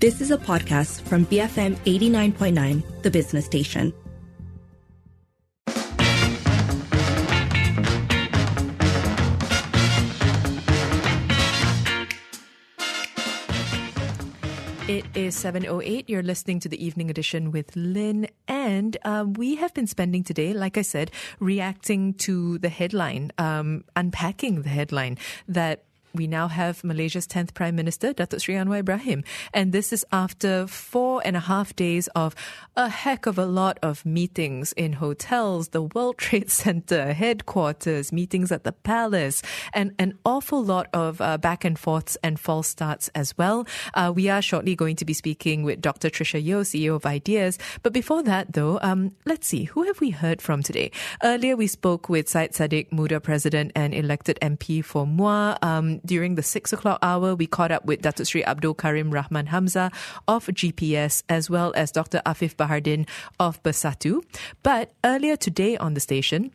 This 0.00 0.22
is 0.22 0.30
a 0.30 0.38
podcast 0.38 1.02
from 1.02 1.26
BFM 1.26 1.76
89.9, 1.80 3.02
the 3.02 3.10
business 3.10 3.44
station. 3.44 3.92
It 14.88 15.04
is 15.14 15.36
7.08. 15.36 16.04
You're 16.08 16.22
listening 16.22 16.60
to 16.60 16.70
the 16.70 16.82
evening 16.82 17.10
edition 17.10 17.50
with 17.50 17.76
Lynn. 17.76 18.26
And 18.48 18.96
um, 19.04 19.34
we 19.34 19.56
have 19.56 19.74
been 19.74 19.86
spending 19.86 20.24
today, 20.24 20.54
like 20.54 20.78
I 20.78 20.82
said, 20.82 21.10
reacting 21.40 22.14
to 22.14 22.56
the 22.56 22.70
headline, 22.70 23.32
um, 23.36 23.84
unpacking 23.94 24.62
the 24.62 24.70
headline 24.70 25.18
that 25.46 25.84
we 26.14 26.26
now 26.26 26.48
have 26.48 26.82
Malaysia's 26.82 27.26
10th 27.26 27.54
Prime 27.54 27.76
Minister, 27.76 28.12
Datuk 28.12 28.40
Sri 28.40 28.54
Anwar 28.54 28.80
Ibrahim. 28.80 29.24
And 29.54 29.72
this 29.72 29.92
is 29.92 30.04
after 30.12 30.66
four 30.66 31.22
and 31.24 31.36
a 31.36 31.40
half 31.40 31.74
days 31.76 32.08
of 32.08 32.34
a 32.76 32.88
heck 32.88 33.26
of 33.26 33.38
a 33.38 33.46
lot 33.46 33.78
of 33.82 34.04
meetings 34.04 34.72
in 34.72 34.94
hotels, 34.94 35.68
the 35.68 35.82
World 35.82 36.18
Trade 36.24 36.50
Center, 36.50 37.12
headquarters, 37.12 38.12
meetings 38.12 38.50
at 38.50 38.64
the 38.64 38.72
palace, 38.72 39.42
and 39.72 39.94
an 39.98 40.18
awful 40.24 40.62
lot 40.62 40.88
of 40.92 41.20
uh, 41.20 41.38
back 41.38 41.64
and 41.64 41.78
forths 41.78 42.16
and 42.22 42.38
false 42.38 42.68
starts 42.68 43.08
as 43.14 43.36
well. 43.38 43.66
Uh, 43.94 44.12
we 44.14 44.28
are 44.28 44.42
shortly 44.42 44.74
going 44.74 44.96
to 44.96 45.04
be 45.04 45.12
speaking 45.12 45.62
with 45.62 45.80
Dr. 45.80 46.10
Tricia 46.10 46.44
Yeoh, 46.44 46.62
CEO 46.62 46.96
of 46.96 47.06
Ideas. 47.06 47.58
But 47.82 47.92
before 47.92 48.22
that, 48.24 48.52
though, 48.52 48.78
um, 48.82 49.12
let's 49.24 49.46
see, 49.46 49.64
who 49.64 49.84
have 49.84 50.00
we 50.00 50.10
heard 50.10 50.42
from 50.42 50.62
today? 50.62 50.90
Earlier, 51.22 51.56
we 51.56 51.66
spoke 51.66 52.08
with 52.08 52.28
Syed 52.28 52.52
Saddiq, 52.52 52.92
Muda 52.92 53.20
President 53.20 53.72
and 53.74 53.94
elected 53.94 54.38
MP 54.42 54.84
for 54.84 55.06
Muar. 55.06 55.56
Um, 55.62 55.99
during 56.04 56.34
the 56.34 56.42
six 56.42 56.72
o'clock 56.72 56.98
hour, 57.02 57.34
we 57.34 57.46
caught 57.46 57.70
up 57.70 57.84
with 57.84 58.02
Datuk 58.02 58.26
Sri 58.26 58.44
Abdul 58.44 58.74
Karim 58.74 59.10
Rahman 59.10 59.46
Hamzah 59.46 59.92
of 60.28 60.46
GPS 60.46 61.22
as 61.28 61.48
well 61.50 61.72
as 61.76 61.92
Dr. 61.92 62.22
Afif 62.26 62.56
Bahardin 62.56 63.06
of 63.38 63.62
Bersatu. 63.62 64.22
But 64.62 64.92
earlier 65.04 65.36
today 65.36 65.76
on 65.76 65.94
the 65.94 66.00
station, 66.00 66.52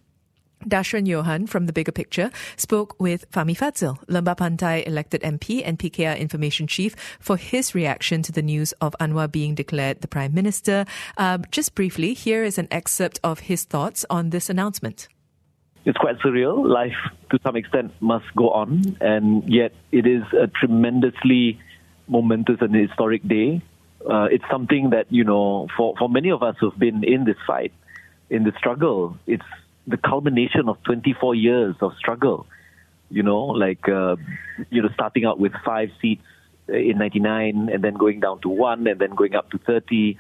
Dashran 0.64 1.06
Johan 1.06 1.48
from 1.48 1.68
The 1.68 1.74
Bigger 1.74 1.92
Picture 1.92 2.32
spoke 2.58 3.00
with 3.00 3.30
Fahmi 3.32 3.56
Fadzil, 3.56 4.04
Lembah 4.08 4.38
Pantai 4.38 4.88
elected 4.88 5.22
MP 5.22 5.62
and 5.64 5.78
PKR 5.78 6.18
information 6.18 6.66
chief, 6.66 6.96
for 7.20 7.38
his 7.38 7.76
reaction 7.76 8.24
to 8.24 8.32
the 8.32 8.42
news 8.42 8.72
of 8.82 8.96
Anwar 9.00 9.32
being 9.32 9.54
declared 9.54 10.02
the 10.02 10.08
Prime 10.08 10.34
Minister. 10.34 10.86
Uh, 11.18 11.38
just 11.52 11.76
briefly, 11.76 12.14
here 12.14 12.44
is 12.44 12.58
an 12.58 12.68
excerpt 12.72 13.20
of 13.24 13.42
his 13.42 13.64
thoughts 13.64 14.06
on 14.10 14.32
this 14.32 14.50
announcement 14.50 15.08
it's 15.86 15.98
quite 15.98 16.18
surreal. 16.20 16.68
Life, 16.68 16.98
to 17.30 17.40
some 17.44 17.56
extent, 17.56 17.94
must 18.02 18.26
go 18.36 18.50
on, 18.50 18.98
and 19.00 19.48
yet 19.48 19.72
it 19.92 20.08
is 20.08 20.24
a 20.34 20.48
tremendously 20.48 21.60
momentous 22.08 22.58
and 22.62 22.76
historic 22.76 23.26
day. 23.28 23.62
Uh, 24.08 24.28
it's 24.32 24.44
something 24.50 24.90
that 24.90 25.06
you 25.10 25.24
know, 25.24 25.68
for 25.78 25.96
for 25.98 26.10
many 26.10 26.32
of 26.32 26.42
us 26.44 26.56
who've 26.60 26.78
been 26.78 27.04
in 27.04 27.24
this 27.24 27.38
fight, 27.46 27.72
in 28.30 28.44
the 28.44 28.52
struggle, 28.58 29.18
it's 29.28 29.46
the 29.88 29.98
culmination 29.98 30.68
of 30.68 30.82
24 30.84 31.36
years 31.36 31.76
of 31.82 31.94
struggle. 31.98 32.48
You 33.12 33.22
know, 33.22 33.46
like 33.46 33.88
uh, 33.88 34.16
you 34.72 34.82
know, 34.82 34.90
starting 34.94 35.26
out 35.26 35.40
with 35.40 35.54
five 35.64 35.92
seats 36.02 36.26
in 36.68 36.98
'99, 36.98 37.70
and 37.72 37.84
then 37.84 37.94
going 37.94 38.20
down 38.20 38.42
to 38.42 38.50
one, 38.50 38.88
and 38.88 39.00
then 39.00 39.14
going 39.14 39.36
up 39.36 39.52
to 39.52 39.60
30 39.60 40.18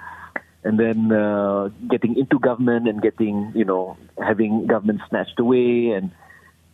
and 0.65 0.79
then 0.79 1.11
uh, 1.11 1.69
getting 1.89 2.17
into 2.17 2.39
government 2.39 2.87
and 2.89 3.01
getting 3.01 3.53
you 3.55 3.63
know 3.63 3.95
having 4.17 4.65
government 4.65 4.99
snatched 5.09 5.39
away 5.39 5.91
and 5.91 6.11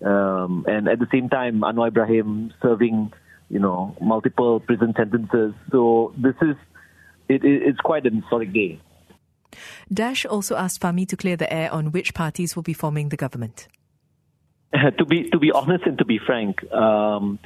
um, 0.03 0.65
and 0.67 0.87
at 0.87 0.97
the 0.97 1.07
same 1.11 1.29
time 1.29 1.59
Anwar 1.61 1.89
Ibrahim 1.89 2.53
serving 2.61 3.11
you 3.49 3.59
know 3.59 3.95
multiple 4.01 4.61
prison 4.61 4.93
sentences. 4.97 5.53
So 5.71 6.13
this 6.17 6.35
is 6.41 6.55
it, 7.27 7.43
it, 7.43 7.61
it's 7.63 7.79
quite 7.79 8.05
an 8.05 8.21
historic 8.21 8.53
day. 8.53 8.79
Dash 9.93 10.25
also 10.25 10.55
asked 10.55 10.81
Fahmi 10.81 11.05
to 11.09 11.17
clear 11.17 11.35
the 11.35 11.51
air 11.53 11.71
on 11.71 11.91
which 11.91 12.13
parties 12.13 12.55
will 12.55 12.63
be 12.63 12.73
forming 12.73 13.09
the 13.09 13.17
government. 13.17 13.67
to 14.97 15.05
be 15.05 15.29
to 15.31 15.37
be 15.37 15.51
honest 15.51 15.85
and 15.85 15.97
to 15.97 16.05
be 16.05 16.17
frank, 16.17 16.63
um, 16.71 17.39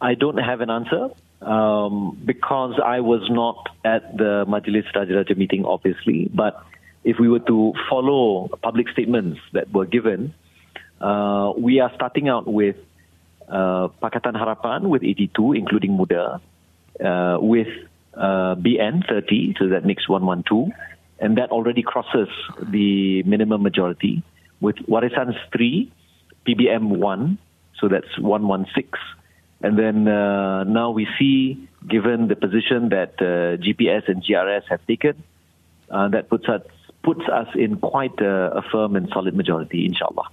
I 0.00 0.14
don't 0.14 0.38
have 0.38 0.62
an 0.62 0.70
answer 0.70 1.10
um, 1.44 2.18
because 2.24 2.80
I 2.84 3.00
was 3.00 3.28
not 3.30 3.68
at 3.84 4.16
the 4.16 4.44
Majlis 4.48 4.84
Raja 4.94 5.14
Raja 5.14 5.34
meeting, 5.34 5.64
obviously. 5.64 6.30
But 6.32 6.62
if 7.04 7.18
we 7.18 7.28
were 7.28 7.40
to 7.40 7.72
follow 7.88 8.48
public 8.62 8.88
statements 8.88 9.40
that 9.52 9.72
were 9.72 9.86
given, 9.86 10.34
uh, 11.00 11.52
we 11.56 11.80
are 11.80 11.90
starting 11.94 12.28
out 12.28 12.46
with 12.46 12.76
uh, 13.48 13.88
Pakatan 14.02 14.34
Harapan 14.34 14.82
with 14.82 15.02
82, 15.02 15.52
including 15.52 15.96
Muda, 15.96 16.40
uh, 17.04 17.38
with 17.40 17.68
uh, 18.14 18.54
BN 18.54 19.06
30, 19.08 19.56
so 19.58 19.68
that 19.68 19.84
makes 19.84 20.08
112, 20.08 20.70
and 21.18 21.38
that 21.38 21.50
already 21.50 21.82
crosses 21.82 22.28
the 22.62 23.22
minimum 23.24 23.62
majority. 23.62 24.22
With 24.60 24.76
Warisan 24.88 25.34
3, 25.52 25.92
PBM 26.46 26.98
1, 26.98 27.38
so 27.78 27.88
that's 27.88 28.18
116 28.18 28.88
and 29.62 29.78
then 29.78 30.08
uh, 30.08 30.64
now 30.64 30.90
we 30.90 31.06
see, 31.18 31.68
given 31.88 32.28
the 32.28 32.36
position 32.36 32.88
that 32.90 33.14
uh, 33.20 33.56
GPS 33.62 34.08
and 34.08 34.22
GRS 34.22 34.62
have 34.68 34.84
taken, 34.86 35.22
uh, 35.90 36.08
that 36.08 36.28
puts 36.28 36.48
us 36.48 36.62
puts 37.02 37.22
us 37.28 37.48
in 37.54 37.76
quite 37.78 38.20
a, 38.20 38.58
a 38.58 38.62
firm 38.70 38.94
and 38.96 39.08
solid 39.12 39.34
majority, 39.34 39.86
inshallah. 39.86 40.28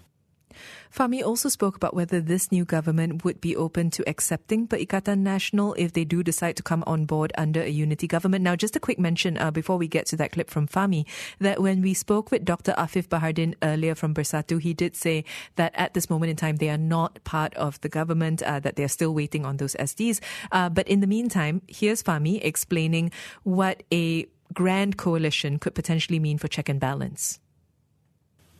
Fahmi 0.93 1.23
also 1.23 1.49
spoke 1.49 1.75
about 1.75 1.93
whether 1.93 2.19
this 2.19 2.51
new 2.51 2.65
government 2.65 3.23
would 3.23 3.39
be 3.39 3.55
open 3.55 3.91
to 3.91 4.07
accepting 4.09 4.67
Perikatan 4.67 5.23
Nasional 5.23 5.75
if 5.77 5.93
they 5.93 6.03
do 6.03 6.23
decide 6.23 6.55
to 6.57 6.63
come 6.63 6.83
on 6.87 7.05
board 7.05 7.31
under 7.37 7.61
a 7.61 7.69
unity 7.69 8.07
government. 8.07 8.43
Now, 8.43 8.55
just 8.55 8.75
a 8.75 8.79
quick 8.79 8.99
mention 8.99 9.37
uh, 9.37 9.51
before 9.51 9.77
we 9.77 9.87
get 9.87 10.07
to 10.07 10.17
that 10.17 10.31
clip 10.31 10.49
from 10.49 10.67
Fahmi 10.67 11.05
that 11.39 11.61
when 11.61 11.81
we 11.81 11.93
spoke 11.93 12.31
with 12.31 12.43
Dr. 12.43 12.73
Afif 12.73 13.07
Bahardin 13.07 13.55
earlier 13.61 13.93
from 13.93 14.13
Bersatu, 14.13 14.59
he 14.59 14.73
did 14.73 14.95
say 14.95 15.23
that 15.55 15.73
at 15.75 15.93
this 15.93 16.09
moment 16.09 16.31
in 16.31 16.35
time 16.35 16.55
they 16.55 16.69
are 16.69 16.77
not 16.77 17.23
part 17.23 17.53
of 17.55 17.79
the 17.81 17.89
government, 17.89 18.41
uh, 18.41 18.59
that 18.59 18.75
they 18.75 18.83
are 18.83 18.89
still 18.89 19.13
waiting 19.13 19.45
on 19.45 19.57
those 19.57 19.75
SDs. 19.75 20.19
Uh, 20.51 20.69
but 20.69 20.87
in 20.87 21.01
the 21.01 21.07
meantime, 21.07 21.61
here's 21.67 22.01
Fahmi 22.01 22.39
explaining 22.43 23.11
what 23.43 23.83
a 23.93 24.25
grand 24.53 24.97
coalition 24.97 25.59
could 25.59 25.75
potentially 25.75 26.19
mean 26.19 26.37
for 26.37 26.47
check 26.47 26.69
and 26.69 26.79
balance. 26.79 27.39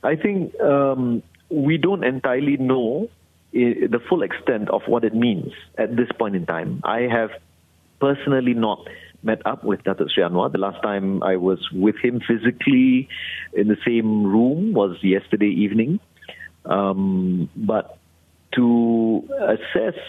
I 0.03 0.16
think 0.16 0.57
um, 0.62 1.23
we 1.49 1.77
don't 1.77 2.03
entirely 2.03 2.57
know 2.57 3.09
the 3.51 3.99
full 4.07 4.21
extent 4.21 4.69
of 4.69 4.83
what 4.85 5.03
it 5.03 5.15
means 5.15 5.51
at 5.77 5.95
this 5.95 6.07
point 6.17 6.35
in 6.35 6.45
time. 6.45 6.81
I 6.83 7.01
have 7.01 7.31
personally 7.99 8.53
not 8.53 8.87
met 9.23 9.41
up 9.45 9.63
with 9.63 9.83
Datuk 9.83 10.11
Sri 10.11 10.23
Anwar. 10.23 10.51
The 10.51 10.59
last 10.59 10.81
time 10.81 11.23
I 11.23 11.35
was 11.35 11.59
with 11.71 11.95
him 11.97 12.21
physically 12.25 13.09
in 13.53 13.67
the 13.67 13.77
same 13.85 14.23
room 14.23 14.73
was 14.73 14.97
yesterday 15.03 15.49
evening. 15.49 15.99
Um, 16.65 17.49
but 17.55 17.97
to 18.55 19.27
assess 19.41 19.99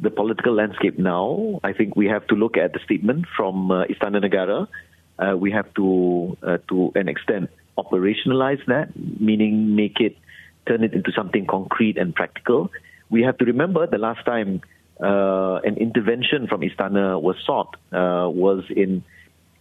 the 0.00 0.10
political 0.10 0.54
landscape 0.54 0.98
now, 0.98 1.60
I 1.64 1.72
think 1.72 1.96
we 1.96 2.06
have 2.06 2.26
to 2.28 2.34
look 2.34 2.56
at 2.56 2.72
the 2.72 2.80
statement 2.84 3.26
from 3.36 3.70
uh, 3.70 3.84
Istana 3.84 4.22
Negara. 4.24 4.68
Uh, 5.18 5.36
we 5.36 5.50
have 5.52 5.72
to, 5.74 6.36
uh, 6.42 6.58
to 6.68 6.92
an 6.94 7.08
extent, 7.08 7.50
operationalize 7.78 8.64
that, 8.66 8.90
meaning 8.96 9.74
make 9.76 10.00
it 10.00 10.16
turn 10.66 10.84
it 10.84 10.94
into 10.94 11.12
something 11.12 11.46
concrete 11.46 11.96
and 11.96 12.14
practical. 12.14 12.70
We 13.10 13.22
have 13.22 13.38
to 13.38 13.44
remember 13.44 13.86
the 13.86 13.98
last 13.98 14.24
time 14.24 14.62
uh, 15.00 15.60
an 15.64 15.76
intervention 15.76 16.46
from 16.46 16.60
Istana 16.60 17.20
was 17.20 17.36
sought 17.44 17.76
uh, 17.92 18.28
was 18.28 18.64
in 18.70 19.02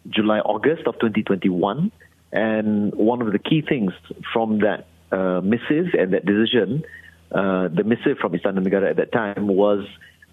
July, 0.10 0.40
August 0.40 0.88
of 0.88 0.96
2021. 0.96 1.92
And 2.32 2.94
one 2.96 3.22
of 3.22 3.32
the 3.32 3.40
key 3.40 3.62
things 3.62 3.92
from 4.32 4.60
that 4.60 4.88
uh, 5.12 5.42
missive 5.42 5.94
and 5.98 6.14
that 6.14 6.26
decision, 6.26 6.84
uh, 7.32 7.68
the 7.68 7.84
missive 7.84 8.18
from 8.20 8.34
Istana 8.34 8.66
Negara 8.66 8.92
at 8.92 8.98
that 8.98 9.12
time 9.12 9.48
was 9.48 9.86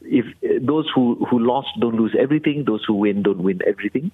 if 0.03 0.27
those 0.63 0.89
who, 0.95 1.27
who 1.29 1.39
lost 1.39 1.69
don't 1.81 1.97
lose 1.97 2.15
everything, 2.19 2.65
those 2.65 2.85
who 2.85 2.95
win 2.95 3.23
don't 3.23 3.43
win 3.43 3.61
everything. 3.67 4.11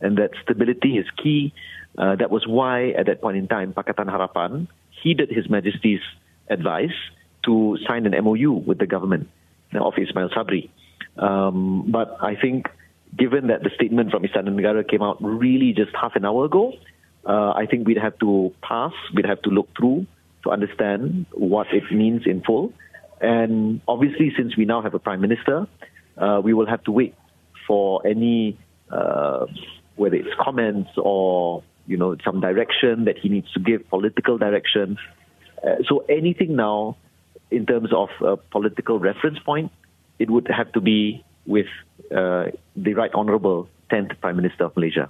And 0.00 0.16
that 0.18 0.30
stability 0.42 0.96
is 0.96 1.06
key. 1.22 1.52
Uh, 1.98 2.16
that 2.16 2.30
was 2.30 2.46
why, 2.46 2.90
at 2.90 3.06
that 3.06 3.20
point 3.20 3.36
in 3.36 3.46
time, 3.46 3.72
Pakatan 3.72 4.06
Harapan 4.06 4.66
heeded 5.02 5.30
His 5.30 5.48
Majesty's 5.48 6.00
advice 6.48 6.96
to 7.44 7.78
sign 7.86 8.06
an 8.06 8.24
MOU 8.24 8.52
with 8.52 8.78
the 8.78 8.86
government 8.86 9.28
of 9.74 9.94
Ismail 9.96 10.30
Sabri. 10.30 10.70
Um, 11.16 11.90
but 11.90 12.16
I 12.20 12.34
think, 12.36 12.68
given 13.16 13.48
that 13.48 13.62
the 13.62 13.70
statement 13.74 14.10
from 14.10 14.22
Istana 14.22 14.48
Negara 14.48 14.88
came 14.88 15.02
out 15.02 15.22
really 15.22 15.72
just 15.72 15.94
half 15.94 16.16
an 16.16 16.24
hour 16.24 16.44
ago, 16.44 16.74
uh, 17.26 17.52
I 17.52 17.66
think 17.66 17.86
we'd 17.86 17.98
have 17.98 18.18
to 18.20 18.52
pass, 18.62 18.92
we'd 19.14 19.26
have 19.26 19.42
to 19.42 19.50
look 19.50 19.68
through 19.76 20.06
to 20.44 20.50
understand 20.50 21.26
what 21.32 21.66
it 21.72 21.84
means 21.92 22.22
in 22.26 22.42
full. 22.42 22.72
And 23.20 23.80
obviously, 23.86 24.32
since 24.36 24.56
we 24.56 24.64
now 24.64 24.80
have 24.82 24.94
a 24.94 24.98
prime 24.98 25.20
minister, 25.20 25.66
uh, 26.16 26.40
we 26.42 26.54
will 26.54 26.66
have 26.66 26.82
to 26.84 26.92
wait 26.92 27.14
for 27.66 28.06
any, 28.06 28.56
uh, 28.90 29.46
whether 29.96 30.16
it's 30.16 30.34
comments 30.40 30.90
or 30.96 31.62
you 31.90 31.96
know, 31.96 32.16
some 32.24 32.40
direction 32.40 33.04
that 33.06 33.18
he 33.18 33.28
needs 33.28 33.50
to 33.52 33.58
give, 33.58 33.86
political 33.90 34.38
direction. 34.38 34.96
Uh, 35.66 35.82
so 35.88 36.04
anything 36.08 36.54
now, 36.54 36.96
in 37.50 37.66
terms 37.66 37.90
of 37.92 38.08
a 38.24 38.36
political 38.36 39.00
reference 39.00 39.40
point, 39.40 39.72
it 40.20 40.30
would 40.30 40.46
have 40.48 40.70
to 40.72 40.80
be 40.80 41.24
with 41.46 41.66
uh, 42.14 42.44
the 42.76 42.94
Right 42.94 43.12
Honourable 43.12 43.68
10th 43.90 44.20
Prime 44.20 44.36
Minister 44.36 44.66
of 44.66 44.76
Malaysia. 44.76 45.08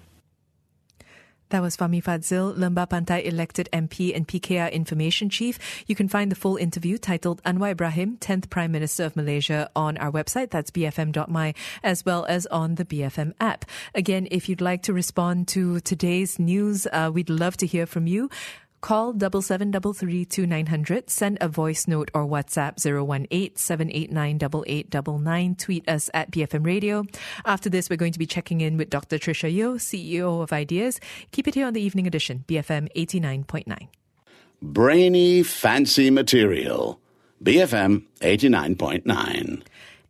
That 1.51 1.63
was 1.63 1.77
Fahmi 1.77 2.01
Fadzil, 2.01 2.57
Lembah 2.57 2.89
Pantai 2.89 3.27
elected 3.27 3.69
MP 3.73 4.15
and 4.15 4.27
PKR 4.27 4.71
information 4.71 5.29
chief. 5.29 5.59
You 5.89 5.97
can 5.97 6.07
find 6.07 6.31
the 6.31 6.37
full 6.37 6.57
interview 6.57 6.97
titled 6.97 7.43
Anwar 7.43 7.73
Ibrahim, 7.73 8.19
10th 8.19 8.49
Prime 8.51 8.71
Minister 8.71 9.05
of 9.05 9.17
Malaysia 9.17 9.69
on 9.75 9.99
our 9.99 10.13
website. 10.13 10.51
That's 10.51 10.71
bfm.my 10.71 11.55
as 11.83 12.05
well 12.05 12.25
as 12.27 12.47
on 12.47 12.77
the 12.77 12.85
BFM 12.85 13.35
app. 13.41 13.65
Again, 13.97 14.29
if 14.31 14.49
you'd 14.49 14.61
like 14.61 14.85
to 14.85 14.93
respond 14.93 15.49
to 15.49 15.81
today's 15.81 16.39
news, 16.39 16.87
uh, 16.93 17.11
we'd 17.13 17.29
love 17.29 17.57
to 17.57 17.67
hear 17.67 17.85
from 17.85 18.07
you. 18.07 18.31
Call 18.81 19.13
double 19.13 19.43
seven 19.43 19.71
double 19.71 19.93
three 19.93 20.25
two 20.25 20.47
nine 20.47 20.67
hundred. 20.67 21.11
Send 21.11 21.39
a 21.41 21.49
voice 21.49 21.87
note 21.87 22.11
or 22.15 22.27
WhatsApp 22.27 22.77
018-789-8899. 22.77 25.59
Tweet 25.59 25.89
us 25.89 26.11
at 26.15 26.31
BFM 26.31 26.65
Radio. 26.65 27.05
After 27.45 27.69
this, 27.69 27.91
we're 27.91 27.97
going 27.97 28.13
to 28.13 28.19
be 28.19 28.27
checking 28.27 28.63
in 28.63 28.77
with 28.77 28.91
Dr. 28.91 29.19
Tricia 29.19 29.55
Yeoh, 29.55 29.77
CEO 29.77 30.43
of 30.43 30.53
Ideas. 30.53 30.99
Keep 31.33 31.49
it 31.49 31.55
here 31.55 31.67
on 31.67 31.73
the 31.75 31.83
evening 31.83 32.07
edition, 32.07 32.45
BFM 32.49 32.89
89.9. 32.97 33.89
Brainy, 34.63 35.43
fancy 35.43 36.11
material. 36.11 37.01
BFM 37.43 38.05
89.9. 38.21 39.63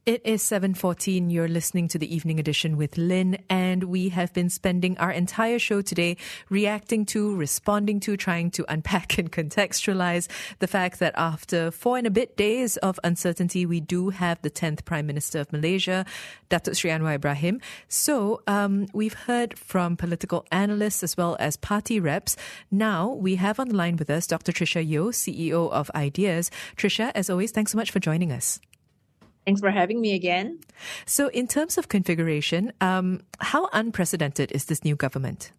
It 0.06 0.22
is 0.24 0.42
7:14. 0.42 1.28
You're 1.28 1.46
listening 1.46 1.86
to 1.88 1.98
the 1.98 2.12
evening 2.12 2.40
edition 2.40 2.78
with 2.78 2.96
Lynn 2.96 3.36
and 3.50 3.84
we 3.84 4.08
have 4.08 4.32
been 4.32 4.48
spending 4.48 4.96
our 4.96 5.10
entire 5.10 5.58
show 5.58 5.82
today 5.82 6.16
reacting 6.48 7.04
to, 7.12 7.36
responding 7.36 8.00
to, 8.00 8.16
trying 8.16 8.50
to 8.52 8.64
unpack 8.72 9.18
and 9.18 9.30
contextualize 9.30 10.26
the 10.58 10.66
fact 10.66 11.00
that 11.00 11.12
after 11.18 11.70
four 11.70 11.98
and 11.98 12.06
a 12.06 12.10
bit 12.10 12.34
days 12.38 12.78
of 12.78 12.98
uncertainty, 13.04 13.66
we 13.66 13.78
do 13.78 14.08
have 14.08 14.40
the 14.40 14.50
10th 14.50 14.86
Prime 14.86 15.06
Minister 15.06 15.38
of 15.38 15.52
Malaysia, 15.52 16.06
Datuk 16.48 16.76
Sri 16.76 16.90
Anwar 16.90 17.16
Ibrahim. 17.16 17.60
So, 17.88 18.40
um, 18.46 18.86
we've 18.94 19.28
heard 19.28 19.58
from 19.58 19.98
political 19.98 20.46
analysts 20.50 21.02
as 21.02 21.14
well 21.18 21.36
as 21.38 21.58
party 21.58 22.00
reps. 22.00 22.38
Now, 22.70 23.12
we 23.12 23.34
have 23.34 23.60
on 23.60 23.68
the 23.68 23.76
line 23.76 23.96
with 23.96 24.08
us 24.08 24.26
Dr. 24.26 24.50
Tricia 24.50 24.82
Yeoh, 24.82 25.12
CEO 25.12 25.70
of 25.70 25.90
Ideas. 25.94 26.50
Tricia, 26.74 27.12
as 27.14 27.28
always, 27.28 27.50
thanks 27.50 27.72
so 27.72 27.76
much 27.76 27.90
for 27.90 28.00
joining 28.00 28.32
us. 28.32 28.60
Thanks 29.46 29.60
for 29.60 29.70
having 29.70 30.00
me 30.00 30.14
again. 30.14 30.60
So, 31.06 31.28
in 31.28 31.46
terms 31.48 31.78
of 31.78 31.88
configuration, 31.88 32.72
um, 32.80 33.22
how 33.40 33.68
unprecedented 33.72 34.52
is 34.52 34.66
this 34.66 34.84
new 34.84 34.96
government? 34.96 35.52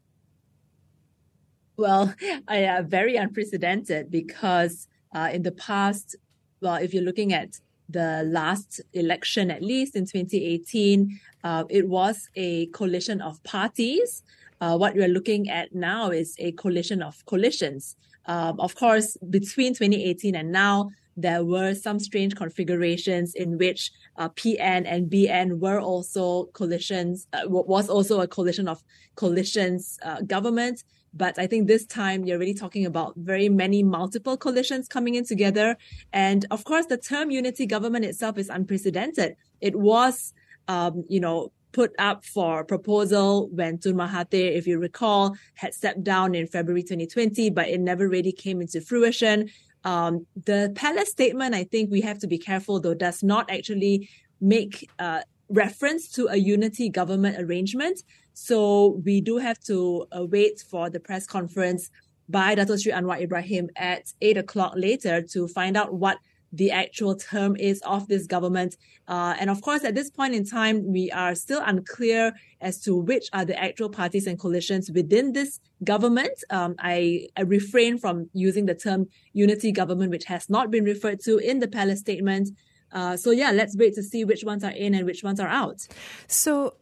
Well, 1.78 2.14
uh, 2.48 2.84
very 2.86 3.16
unprecedented 3.16 4.12
because 4.12 4.88
uh, 5.14 5.30
in 5.34 5.44
the 5.44 5.52
past, 5.52 6.16
well, 6.62 6.76
if 6.76 6.94
you're 6.94 7.04
looking 7.04 7.34
at 7.34 7.60
the 7.90 8.24
last 8.26 8.82
election, 8.94 9.52
at 9.52 9.62
least 9.62 9.96
in 9.96 10.06
2018, 10.06 11.20
uh, 11.44 11.64
it 11.70 11.88
was 11.88 12.30
a 12.36 12.68
coalition 12.68 13.20
of 13.22 13.44
parties. 13.44 14.24
Uh, 14.62 14.78
what 14.78 14.96
we're 14.96 15.08
looking 15.08 15.50
at 15.50 15.74
now 15.74 16.12
is 16.12 16.36
a 16.38 16.52
coalition 16.54 17.02
of 17.02 17.26
coalitions. 17.26 17.96
Um, 18.28 18.60
of 18.60 18.76
course, 18.76 19.18
between 19.30 19.74
2018 19.74 20.36
and 20.36 20.52
now, 20.52 20.92
there 21.18 21.44
were 21.44 21.74
some 21.76 22.00
strange 22.00 22.36
configurations 22.36 23.36
in 23.36 23.58
which 23.58 23.92
uh, 24.18 24.30
PN 24.30 24.84
and 24.86 25.10
BN 25.10 25.60
were 25.60 25.80
also 25.80 26.46
coalitions, 26.54 27.28
uh, 27.34 27.42
was 27.48 27.90
also 27.90 28.22
a 28.22 28.28
coalition 28.28 28.68
of 28.68 28.84
coalitions 29.16 29.98
uh, 30.04 30.22
government. 30.22 30.84
But 31.14 31.38
I 31.38 31.48
think 31.48 31.68
this 31.68 31.86
time 31.86 32.24
you're 32.26 32.40
really 32.40 32.54
talking 32.54 32.86
about 32.86 33.14
very 33.18 33.50
many 33.50 33.84
multiple 33.84 34.38
coalitions 34.38 34.88
coming 34.88 35.16
in 35.16 35.26
together. 35.26 35.78
And 36.14 36.46
of 36.52 36.64
course, 36.64 36.86
the 36.86 36.98
term 36.98 37.32
unity 37.32 37.66
government 37.66 38.06
itself 38.06 38.38
is 38.38 38.50
unprecedented. 38.50 39.36
It 39.60 39.76
was, 39.76 40.34
um, 40.70 41.04
you 41.10 41.20
know, 41.20 41.52
put 41.72 41.94
up 42.00 42.26
for 42.26 42.64
proposal 42.64 43.50
when 43.50 43.78
Tun 43.78 43.94
Mahathir, 43.94 44.56
if 44.56 44.68
you 44.68 44.80
recall, 44.80 45.36
had 45.56 45.74
stepped 45.74 46.04
down 46.04 46.36
in 46.36 46.48
February 46.48 46.84
2020, 46.84 47.50
but 47.52 47.68
it 47.68 47.80
never 47.80 48.08
really 48.08 48.32
came 48.32 48.62
into 48.62 48.82
fruition. 48.82 49.50
Um, 49.84 50.26
the 50.46 50.72
palace 50.76 51.10
statement, 51.10 51.56
I 51.56 51.64
think 51.64 51.92
we 51.92 52.02
have 52.02 52.20
to 52.20 52.28
be 52.28 52.38
careful 52.38 52.80
though, 52.80 52.94
does 52.94 53.24
not 53.24 53.50
actually 53.50 54.10
make 54.40 54.90
uh, 55.00 55.22
reference 55.50 56.10
to 56.12 56.28
a 56.28 56.36
unity 56.36 56.90
government 56.90 57.40
arrangement. 57.40 58.04
So 58.34 59.02
we 59.04 59.22
do 59.22 59.38
have 59.38 59.60
to 59.62 60.06
uh, 60.16 60.26
wait 60.26 60.64
for 60.70 60.90
the 60.90 61.00
press 61.00 61.26
conference 61.26 61.90
by 62.30 62.56
Dato 62.56 62.78
Sri 62.78 62.92
Anwar 62.92 63.22
Ibrahim 63.22 63.70
at 63.76 64.14
eight 64.22 64.38
o'clock 64.38 64.74
later 64.76 65.22
to 65.22 65.48
find 65.48 65.76
out 65.76 65.94
what 65.94 66.18
the 66.52 66.72
actual 66.72 67.16
term 67.16 67.56
is 67.56 67.82
of 67.86 68.08
this 68.08 68.28
government. 68.28 68.76
Uh, 69.08 69.36
and 69.40 69.50
of 69.50 69.62
course, 69.62 69.84
at 69.84 69.96
this 69.96 70.10
point 70.10 70.36
in 70.36 70.46
time, 70.46 70.92
we 70.92 71.12
are 71.12 71.36
still 71.36 71.62
unclear 71.66 72.34
as 72.60 72.80
to 72.82 72.96
which 72.96 73.30
are 73.34 73.46
the 73.46 73.58
actual 73.62 73.90
parties 73.90 74.28
and 74.28 74.40
coalitions 74.40 74.92
within 74.92 75.34
this 75.34 75.60
government. 75.84 76.44
Um, 76.50 76.76
I, 76.80 77.28
I, 77.38 77.42
refrain 77.42 77.98
from 77.98 78.30
using 78.34 78.66
the 78.66 78.76
term 78.76 79.08
unity 79.34 79.72
government, 79.72 80.12
which 80.12 80.26
has 80.26 80.50
not 80.50 80.72
been 80.72 80.84
referred 80.84 81.22
to 81.22 81.38
in 81.38 81.60
the 81.60 81.68
palace 81.68 82.00
statement. 82.00 82.50
Uh, 82.92 83.16
so 83.16 83.32
yeah, 83.32 83.52
let's 83.52 83.76
wait 83.78 83.96
to 83.96 84.04
see 84.04 84.26
which 84.26 84.44
ones 84.44 84.64
are 84.64 84.72
in 84.72 84.94
and 84.94 85.06
which 85.06 85.24
ones 85.24 85.40
are 85.40 85.48
out. 85.48 85.88
So 86.28 86.76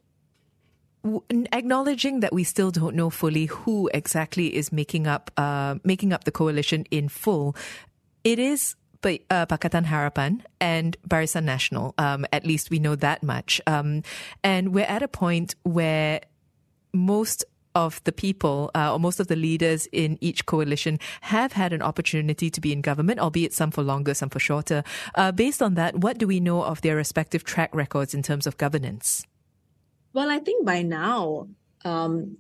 acknowledging 1.53 2.19
that 2.19 2.33
we 2.33 2.43
still 2.43 2.71
don't 2.71 2.95
know 2.95 3.09
fully 3.09 3.45
who 3.45 3.89
exactly 3.93 4.53
is 4.55 4.71
making 4.71 5.07
up 5.07 5.31
uh, 5.37 5.75
making 5.83 6.11
up 6.11 6.25
the 6.25 6.31
coalition 6.31 6.85
in 6.91 7.07
full, 7.07 7.55
it 8.23 8.39
is 8.39 8.75
uh, 9.03 9.45
Pakatan 9.45 9.85
Harapan 9.85 10.41
and 10.59 10.97
Barisan 11.07 11.45
Nasional. 11.45 11.93
Um, 11.97 12.25
at 12.31 12.45
least 12.45 12.69
we 12.69 12.79
know 12.79 12.95
that 12.95 13.23
much. 13.23 13.61
Um, 13.67 14.03
and 14.43 14.73
we're 14.73 14.85
at 14.85 15.03
a 15.03 15.07
point 15.07 15.55
where 15.63 16.21
most 16.93 17.45
of 17.75 18.03
the 18.03 18.11
people 18.11 18.71
uh, 18.73 18.91
or 18.93 18.99
most 18.99 19.19
of 19.19 19.27
the 19.27 19.35
leaders 19.35 19.87
in 19.91 20.17
each 20.21 20.45
coalition 20.45 20.99
have 21.21 21.53
had 21.53 21.71
an 21.71 21.81
opportunity 21.81 22.49
to 22.49 22.59
be 22.59 22.73
in 22.73 22.81
government, 22.81 23.19
albeit 23.19 23.53
some 23.53 23.71
for 23.71 23.83
longer, 23.83 24.13
some 24.13 24.29
for 24.29 24.39
shorter. 24.39 24.83
Uh, 25.15 25.31
based 25.31 25.61
on 25.61 25.75
that, 25.75 25.95
what 25.97 26.17
do 26.17 26.27
we 26.27 26.39
know 26.39 26.63
of 26.63 26.81
their 26.81 26.95
respective 26.95 27.43
track 27.43 27.73
records 27.73 28.13
in 28.13 28.23
terms 28.23 28.47
of 28.47 28.57
governance? 28.57 29.25
Well, 30.13 30.29
I 30.29 30.39
think 30.39 30.65
by 30.65 30.81
now, 30.81 31.47
um, 31.85 32.37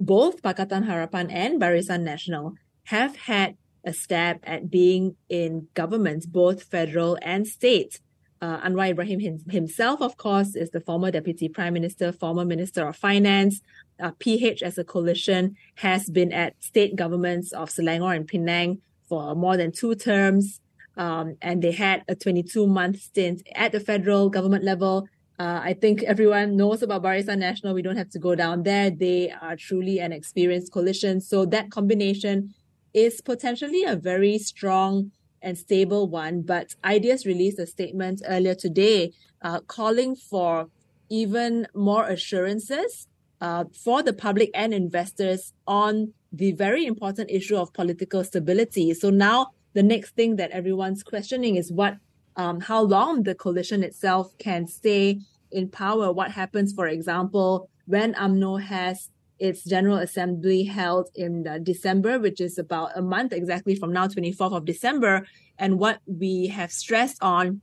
both 0.00 0.42
Pakatan 0.42 0.86
Harapan 0.86 1.30
and 1.30 1.60
Barisan 1.60 2.02
Nasional 2.02 2.54
have 2.84 3.16
had 3.16 3.56
a 3.84 3.92
stab 3.92 4.38
at 4.44 4.70
being 4.70 5.16
in 5.28 5.68
governments, 5.74 6.26
both 6.26 6.62
federal 6.64 7.18
and 7.22 7.46
state. 7.46 8.00
Uh, 8.40 8.60
Anwar 8.60 8.90
Ibrahim 8.90 9.20
himself, 9.48 10.00
of 10.00 10.16
course, 10.16 10.56
is 10.56 10.70
the 10.70 10.80
former 10.80 11.10
deputy 11.10 11.48
prime 11.48 11.74
minister, 11.74 12.10
former 12.10 12.44
minister 12.44 12.86
of 12.88 12.96
finance. 12.96 13.60
Uh, 14.00 14.10
PH 14.18 14.62
as 14.62 14.78
a 14.78 14.84
coalition 14.84 15.56
has 15.76 16.10
been 16.10 16.32
at 16.32 16.60
state 16.60 16.96
governments 16.96 17.52
of 17.52 17.70
Selangor 17.70 18.16
and 18.16 18.26
Penang 18.26 18.80
for 19.08 19.36
more 19.36 19.56
than 19.56 19.70
two 19.70 19.94
terms. 19.94 20.60
Um, 20.96 21.36
and 21.40 21.62
they 21.62 21.72
had 21.72 22.02
a 22.08 22.14
22 22.14 22.66
month 22.66 23.00
stint 23.00 23.46
at 23.54 23.72
the 23.72 23.80
federal 23.80 24.28
government 24.28 24.64
level. 24.64 25.06
Uh, 25.38 25.60
I 25.62 25.74
think 25.74 26.02
everyone 26.02 26.56
knows 26.56 26.82
about 26.82 27.02
Barisan 27.02 27.38
Nasional. 27.38 27.74
We 27.74 27.82
don't 27.82 27.96
have 27.96 28.10
to 28.10 28.18
go 28.18 28.34
down 28.34 28.64
there. 28.64 28.90
They 28.90 29.30
are 29.30 29.56
truly 29.56 30.00
an 30.00 30.12
experienced 30.12 30.72
coalition. 30.72 31.20
So 31.20 31.46
that 31.46 31.70
combination 31.70 32.54
is 32.94 33.20
potentially 33.20 33.84
a 33.84 33.96
very 33.96 34.38
strong 34.38 35.12
and 35.40 35.58
stable 35.58 36.08
one. 36.08 36.42
But 36.42 36.74
Ideas 36.84 37.26
released 37.26 37.58
a 37.58 37.66
statement 37.66 38.22
earlier 38.26 38.54
today 38.54 39.12
uh, 39.42 39.60
calling 39.60 40.14
for 40.14 40.68
even 41.08 41.66
more 41.74 42.06
assurances 42.06 43.06
uh, 43.40 43.64
for 43.84 44.02
the 44.02 44.12
public 44.12 44.50
and 44.54 44.72
investors 44.72 45.52
on 45.66 46.14
the 46.32 46.52
very 46.52 46.86
important 46.86 47.30
issue 47.30 47.56
of 47.56 47.72
political 47.72 48.24
stability. 48.24 48.94
So 48.94 49.10
now 49.10 49.48
the 49.74 49.82
next 49.82 50.14
thing 50.14 50.36
that 50.36 50.50
everyone's 50.52 51.02
questioning 51.02 51.56
is 51.56 51.72
what, 51.72 51.96
um, 52.36 52.60
how 52.60 52.80
long 52.82 53.24
the 53.24 53.34
coalition 53.34 53.82
itself 53.82 54.32
can 54.38 54.66
stay 54.66 55.20
in 55.50 55.68
power. 55.68 56.12
What 56.12 56.30
happens, 56.30 56.72
for 56.72 56.86
example, 56.86 57.68
when 57.86 58.14
UMNO 58.14 58.62
has 58.62 59.10
its 59.42 59.64
General 59.64 59.98
Assembly 59.98 60.62
held 60.62 61.08
in 61.16 61.48
uh, 61.48 61.58
December, 61.58 62.20
which 62.20 62.40
is 62.40 62.58
about 62.58 62.92
a 62.94 63.02
month 63.02 63.32
exactly 63.32 63.74
from 63.74 63.92
now, 63.92 64.06
24th 64.06 64.56
of 64.56 64.64
December. 64.64 65.26
And 65.58 65.80
what 65.80 65.98
we 66.06 66.46
have 66.46 66.70
stressed 66.70 67.18
on 67.20 67.60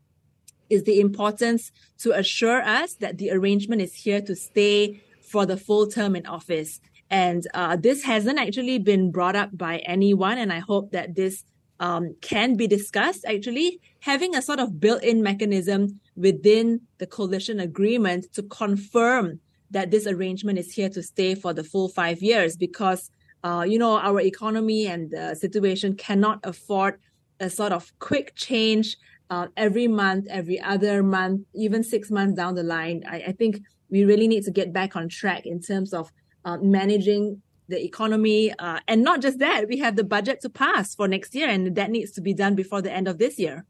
is 0.70 0.84
the 0.84 1.00
importance 1.00 1.72
to 2.00 2.12
assure 2.12 2.62
us 2.62 2.96
that 2.96 3.18
the 3.18 3.32
arrangement 3.32 3.82
is 3.82 3.94
here 3.96 4.20
to 4.22 4.36
stay 4.36 5.02
for 5.22 5.46
the 5.46 5.56
full 5.56 5.88
term 5.88 6.18
in 6.18 6.26
office. 6.26 6.82
And 7.10 7.48
uh, 7.54 7.78
this 7.78 8.04
hasn't 8.04 8.40
actually 8.40 8.80
been 8.80 9.10
brought 9.10 9.38
up 9.38 9.58
by 9.58 9.78
anyone. 9.80 10.38
And 10.38 10.52
I 10.52 10.60
hope 10.60 10.92
that 10.92 11.16
this 11.16 11.46
um, 11.80 12.14
can 12.20 12.56
be 12.56 12.68
discussed 12.68 13.24
actually 13.24 13.80
having 14.02 14.36
a 14.36 14.42
sort 14.42 14.60
of 14.60 14.82
built 14.82 15.02
in 15.02 15.24
mechanism 15.24 16.02
within 16.18 16.82
the 16.98 17.08
coalition 17.08 17.62
agreement 17.62 18.34
to 18.34 18.44
confirm 18.44 19.40
that 19.72 19.92
this 19.92 20.08
arrangement 20.08 20.58
is 20.58 20.72
here 20.72 20.90
to 20.90 21.04
stay 21.04 21.36
for 21.36 21.54
the 21.54 21.64
full 21.64 21.90
five 21.90 22.22
years 22.22 22.58
because, 22.58 23.12
uh, 23.44 23.66
you 23.68 23.78
know, 23.78 23.98
our 23.98 24.22
economy 24.22 24.88
and 24.88 25.12
the 25.12 25.36
situation 25.36 25.96
cannot 25.96 26.40
afford 26.44 27.00
a 27.40 27.50
sort 27.50 27.72
of 27.72 27.92
quick 28.00 28.34
change 28.36 28.98
uh, 29.30 29.48
every 29.56 29.88
month, 29.88 30.26
every 30.30 30.60
other 30.60 31.04
month, 31.04 31.42
even 31.54 31.84
six 31.84 32.10
months 32.10 32.36
down 32.36 32.56
the 32.56 32.64
line. 32.64 33.04
I, 33.08 33.18
I 33.28 33.32
think 33.32 33.62
we 33.90 34.04
really 34.04 34.28
need 34.28 34.44
to 34.46 34.52
get 34.52 34.74
back 34.74 34.96
on 34.96 35.10
track 35.10 35.46
in 35.46 35.62
terms 35.62 35.94
of 35.94 36.12
uh, 36.46 36.58
managing 36.58 37.42
the 37.68 37.84
economy. 37.84 38.52
Uh, 38.58 38.80
and 38.88 39.04
not 39.04 39.22
just 39.22 39.40
that, 39.40 39.68
we 39.68 39.78
have 39.78 39.96
the 39.96 40.04
budget 40.04 40.42
to 40.42 40.50
pass 40.50 40.96
for 40.96 41.08
next 41.08 41.36
year, 41.36 41.48
and 41.48 41.76
that 41.76 41.92
needs 41.92 42.12
to 42.14 42.22
be 42.22 42.34
done 42.34 42.56
before 42.56 42.82
the 42.82 42.92
end 42.92 43.08
of 43.08 43.18
this 43.18 43.40
year. 43.40 43.66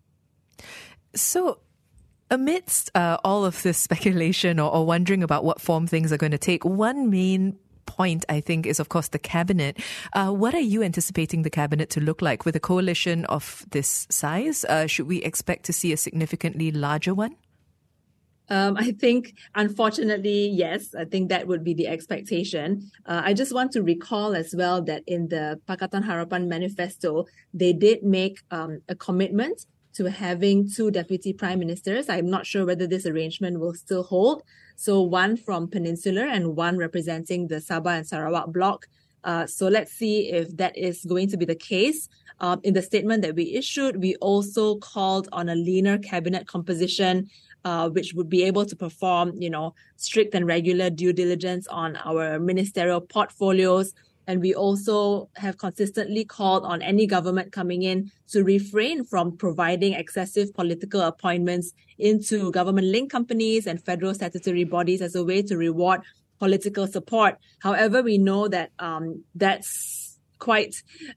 So, 1.13 1.59
amidst 2.29 2.91
uh, 2.95 3.17
all 3.23 3.45
of 3.45 3.61
this 3.63 3.77
speculation 3.87 4.59
or, 4.59 4.71
or 4.71 4.85
wondering 4.85 5.23
about 5.23 5.43
what 5.43 5.61
form 5.61 5.87
things 5.87 6.11
are 6.11 6.17
going 6.17 6.31
to 6.31 6.37
take, 6.37 6.65
one 6.65 7.09
main 7.09 7.57
point, 7.85 8.23
I 8.29 8.39
think, 8.39 8.65
is 8.65 8.79
of 8.79 8.89
course 8.89 9.09
the 9.09 9.19
cabinet. 9.19 9.79
Uh, 10.13 10.29
what 10.29 10.53
are 10.53 10.59
you 10.59 10.83
anticipating 10.83 11.41
the 11.41 11.49
cabinet 11.49 11.89
to 11.91 11.99
look 11.99 12.21
like 12.21 12.45
with 12.45 12.55
a 12.55 12.59
coalition 12.59 13.25
of 13.25 13.65
this 13.71 14.07
size? 14.09 14.63
Uh, 14.65 14.85
should 14.87 15.07
we 15.07 15.17
expect 15.23 15.65
to 15.65 15.73
see 15.73 15.91
a 15.91 15.97
significantly 15.97 16.71
larger 16.71 17.13
one? 17.13 17.35
Um, 18.51 18.77
I 18.77 18.91
think, 18.91 19.35
unfortunately, 19.53 20.49
yes, 20.49 20.95
I 20.95 21.05
think 21.05 21.29
that 21.29 21.47
would 21.47 21.63
be 21.63 21.75
the 21.75 21.87
expectation. 21.87 22.89
Uh, 23.05 23.21
I 23.23 23.33
just 23.33 23.53
want 23.53 23.71
to 23.73 23.83
recall 23.83 24.35
as 24.35 24.55
well 24.55 24.81
that 24.83 25.03
in 25.05 25.27
the 25.27 25.59
Pakatan 25.67 26.03
Harapan 26.03 26.47
manifesto, 26.47 27.25
they 27.53 27.73
did 27.73 28.01
make 28.03 28.41
um, 28.49 28.81
a 28.89 28.95
commitment 28.95 29.65
to 29.93 30.09
having 30.09 30.69
two 30.69 30.91
deputy 30.91 31.33
prime 31.33 31.59
ministers. 31.59 32.09
I'm 32.09 32.29
not 32.29 32.45
sure 32.45 32.65
whether 32.65 32.87
this 32.87 33.05
arrangement 33.05 33.59
will 33.59 33.73
still 33.73 34.03
hold. 34.03 34.43
So 34.75 35.01
one 35.01 35.35
from 35.37 35.67
Peninsular 35.67 36.25
and 36.25 36.55
one 36.55 36.77
representing 36.77 37.47
the 37.47 37.55
Sabah 37.55 37.97
and 37.97 38.07
Sarawak 38.07 38.47
bloc. 38.47 38.87
Uh, 39.23 39.45
so 39.45 39.67
let's 39.67 39.91
see 39.91 40.29
if 40.29 40.55
that 40.57 40.77
is 40.77 41.03
going 41.05 41.27
to 41.29 41.37
be 41.37 41.45
the 41.45 41.55
case. 41.55 42.07
Uh, 42.39 42.55
in 42.63 42.73
the 42.73 42.81
statement 42.81 43.21
that 43.23 43.35
we 43.35 43.53
issued, 43.55 43.97
we 43.97 44.15
also 44.15 44.77
called 44.77 45.27
on 45.33 45.49
a 45.49 45.55
leaner 45.55 45.97
cabinet 45.97 46.47
composition 46.47 47.29
uh, 47.65 47.89
which 47.89 48.13
would 48.13 48.29
be 48.29 48.43
able 48.43 48.65
to 48.65 48.75
perform, 48.75 49.33
you 49.37 49.49
know, 49.49 49.73
strict 49.97 50.33
and 50.33 50.47
regular 50.47 50.89
due 50.89 51.13
diligence 51.13 51.67
on 51.67 51.97
our 51.97 52.39
ministerial 52.39 53.01
portfolios. 53.01 53.93
And 54.29 54.41
we 54.41 54.53
also 54.53 55.27
have 55.37 55.57
consistently 55.57 56.23
called 56.23 56.63
on 56.63 56.83
any 56.83 57.07
government 57.07 57.51
coming 57.51 57.81
in 57.81 58.11
to 58.27 58.43
refrain 58.43 59.03
from 59.03 59.35
providing 59.35 59.93
excessive 59.93 60.53
political 60.53 61.01
appointments 61.01 61.73
into 61.97 62.51
government 62.51 62.85
linked 62.85 63.11
companies 63.11 63.65
and 63.65 63.83
federal 63.83 64.13
statutory 64.13 64.65
bodies 64.65 65.01
as 65.01 65.15
a 65.15 65.23
way 65.23 65.41
to 65.41 65.57
reward 65.57 66.01
political 66.37 66.85
support. 66.85 67.39
However, 67.57 68.03
we 68.03 68.19
know 68.19 68.47
that 68.47 68.69
um, 68.77 69.23
that's 69.33 70.19
quite 70.37 70.75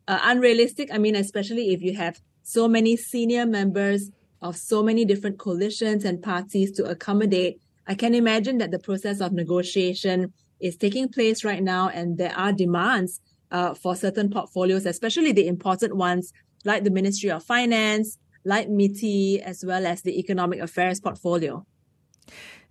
uh, 0.09 0.21
unrealistic. 0.23 0.89
I 0.91 0.97
mean, 0.97 1.15
especially 1.15 1.75
if 1.75 1.83
you 1.83 1.95
have 1.95 2.19
so 2.43 2.67
many 2.67 2.97
senior 2.97 3.45
members 3.45 4.11
of 4.41 4.57
so 4.57 4.83
many 4.83 5.05
different 5.05 5.39
coalitions 5.39 6.07
and 6.07 6.23
parties 6.23 6.73
to 6.73 6.85
accommodate. 6.87 7.61
I 7.87 7.95
can 7.95 8.15
imagine 8.15 8.57
that 8.59 8.71
the 8.71 8.79
process 8.79 9.21
of 9.21 9.33
negotiation 9.33 10.33
is 10.63 10.77
taking 10.77 11.09
place 11.09 11.45
right 11.45 11.63
now, 11.63 11.89
and 11.89 12.17
there 12.17 12.35
are 12.37 12.53
demands 12.53 13.21
uh, 13.51 13.75
for 13.75 13.95
certain 13.95 14.31
portfolios, 14.31 14.87
especially 14.87 15.33
the 15.33 15.47
important 15.47 15.97
ones 15.97 16.33
like 16.65 16.85
the 16.85 16.91
Ministry 16.91 17.31
of 17.31 17.43
Finance, 17.45 18.19
like 18.45 18.69
MITI, 18.69 19.43
as 19.43 19.65
well 19.65 19.87
as 19.87 20.03
the 20.03 20.19
Economic 20.19 20.61
Affairs 20.61 21.01
portfolio. 21.01 21.67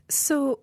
So, 0.09 0.59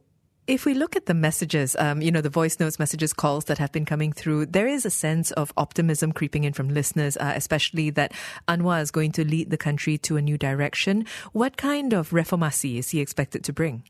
if 0.47 0.65
we 0.65 0.73
look 0.73 0.97
at 0.97 1.05
the 1.05 1.15
messages, 1.15 1.77
um, 1.79 2.01
you 2.01 2.11
know, 2.11 2.23
the 2.23 2.31
voice 2.31 2.59
notes, 2.59 2.79
messages, 2.79 3.13
calls 3.13 3.45
that 3.45 3.59
have 3.59 3.71
been 3.71 3.85
coming 3.85 4.13
through, 4.13 4.47
there 4.47 4.67
is 4.67 4.87
a 4.87 4.91
sense 4.91 5.31
of 5.33 5.53
optimism 5.59 6.11
creeping 6.11 6.45
in 6.45 6.55
from 6.55 6.71
listeners, 6.71 7.19
uh, 7.19 7.33
especially 7.37 7.91
that 7.91 8.13
Anwar 8.49 8.81
is 8.81 8.91
going 8.91 9.13
to 9.13 9.25
lead 9.25 9.51
the 9.51 9.59
country 9.59 9.99
to 9.99 10.17
a 10.17 10.23
new 10.23 10.39
direction. 10.39 11.05
What 11.33 11.59
kind 11.59 11.93
of 11.93 12.11
reformasi 12.11 12.79
is 12.79 12.91
he 12.91 13.01
expected 13.01 13.45
to 13.45 13.53
bring? 13.53 13.85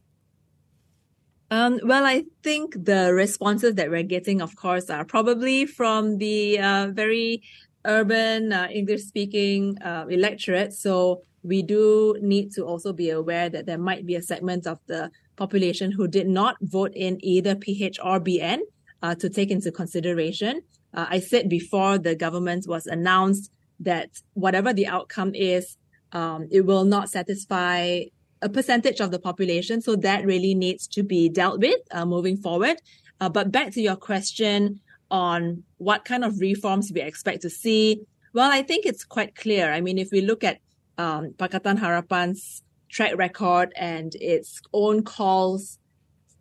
Um, 1.50 1.80
well, 1.82 2.04
I 2.04 2.24
think 2.42 2.74
the 2.84 3.14
responses 3.14 3.74
that 3.76 3.90
we're 3.90 4.02
getting, 4.02 4.42
of 4.42 4.54
course, 4.56 4.90
are 4.90 5.04
probably 5.04 5.64
from 5.64 6.18
the 6.18 6.58
uh, 6.58 6.88
very 6.92 7.42
urban 7.86 8.52
uh, 8.52 8.68
English 8.70 9.02
speaking 9.04 9.78
uh, 9.80 10.04
electorate. 10.10 10.74
So 10.74 11.22
we 11.42 11.62
do 11.62 12.16
need 12.20 12.52
to 12.52 12.64
also 12.64 12.92
be 12.92 13.10
aware 13.10 13.48
that 13.48 13.64
there 13.64 13.78
might 13.78 14.04
be 14.04 14.14
a 14.16 14.22
segment 14.22 14.66
of 14.66 14.78
the 14.86 15.10
population 15.36 15.90
who 15.90 16.06
did 16.06 16.28
not 16.28 16.56
vote 16.60 16.92
in 16.94 17.18
either 17.24 17.54
PH 17.54 17.98
or 18.02 18.20
BN 18.20 18.58
uh, 19.02 19.14
to 19.14 19.30
take 19.30 19.50
into 19.50 19.72
consideration. 19.72 20.60
Uh, 20.92 21.06
I 21.08 21.20
said 21.20 21.48
before 21.48 21.96
the 21.96 22.14
government 22.14 22.66
was 22.68 22.86
announced 22.86 23.50
that 23.80 24.10
whatever 24.34 24.72
the 24.74 24.86
outcome 24.86 25.34
is, 25.34 25.76
um, 26.12 26.48
it 26.50 26.62
will 26.62 26.84
not 26.84 27.08
satisfy 27.08 28.02
a 28.42 28.48
percentage 28.48 29.00
of 29.00 29.10
the 29.10 29.18
population. 29.18 29.80
So 29.80 29.96
that 29.96 30.24
really 30.24 30.54
needs 30.54 30.86
to 30.88 31.02
be 31.02 31.28
dealt 31.28 31.60
with 31.60 31.80
uh, 31.90 32.04
moving 32.04 32.36
forward. 32.36 32.76
Uh, 33.20 33.28
but 33.28 33.50
back 33.50 33.72
to 33.72 33.80
your 33.80 33.96
question 33.96 34.80
on 35.10 35.62
what 35.78 36.04
kind 36.04 36.24
of 36.24 36.40
reforms 36.40 36.92
we 36.94 37.00
expect 37.00 37.42
to 37.42 37.50
see. 37.50 38.00
Well, 38.32 38.50
I 38.50 38.62
think 38.62 38.86
it's 38.86 39.04
quite 39.04 39.34
clear. 39.34 39.72
I 39.72 39.80
mean, 39.80 39.98
if 39.98 40.10
we 40.12 40.20
look 40.20 40.44
at 40.44 40.58
um, 40.98 41.32
Pakatan 41.38 41.78
Harapan's 41.78 42.62
track 42.88 43.16
record 43.16 43.72
and 43.76 44.14
its 44.16 44.60
own 44.72 45.02
calls 45.02 45.78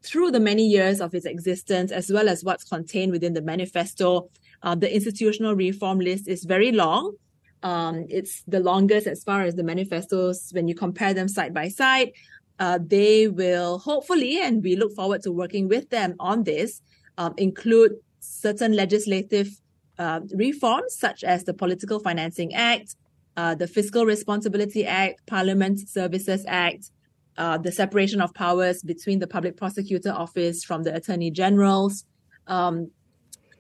through 0.04 0.32
the 0.32 0.40
many 0.40 0.66
years 0.66 1.02
of 1.02 1.14
its 1.14 1.26
existence, 1.26 1.92
as 1.92 2.12
well 2.12 2.30
as 2.30 2.44
what's 2.44 2.64
contained 2.64 3.12
within 3.12 3.34
the 3.34 3.42
manifesto. 3.42 4.30
Uh, 4.64 4.74
the 4.74 4.94
institutional 4.94 5.54
reform 5.54 6.00
list 6.00 6.28
is 6.28 6.44
very 6.46 6.72
long. 6.72 7.14
Um, 7.64 8.06
it's 8.10 8.44
the 8.48 8.60
longest 8.60 9.08
as 9.08 9.24
far 9.24 9.42
as 9.44 9.56
the 9.56 9.64
manifestos 9.64 10.52
when 10.52 10.68
you 10.68 10.76
compare 10.76 11.14
them 11.14 11.28
side 11.28 11.54
by 11.54 11.70
side. 11.70 12.12
Uh, 12.60 12.80
they 12.82 13.28
will 13.28 13.78
hopefully, 13.80 14.40
and 14.42 14.64
we 14.64 14.76
look 14.76 14.94
forward 14.94 15.22
to 15.24 15.32
working 15.32 15.68
with 15.68 15.90
them 15.90 16.16
on 16.20 16.44
this, 16.44 16.82
um, 17.18 17.34
include 17.38 17.94
certain 18.20 18.74
legislative 18.74 19.50
uh, 20.00 20.22
reforms 20.36 20.96
such 20.98 21.24
as 21.24 21.44
the 21.44 21.54
Political 21.54 22.00
Financing 22.00 22.54
Act, 22.54 22.96
uh, 23.36 23.56
the 23.56 23.68
Fiscal 23.68 24.06
Responsibility 24.06 24.86
Act, 24.86 25.26
Parliament 25.28 25.88
Services 25.88 26.44
Act, 26.48 26.92
uh, 27.38 27.58
the 27.58 27.72
separation 27.72 28.22
of 28.22 28.34
powers 28.34 28.82
between 28.82 29.20
the 29.20 29.28
Public 29.28 29.58
Prosecutor 29.58 30.12
Office 30.12 30.64
from 30.64 30.84
the 30.84 30.96
Attorney 30.96 31.30
Generals. 31.30 32.06
Um, 32.48 32.92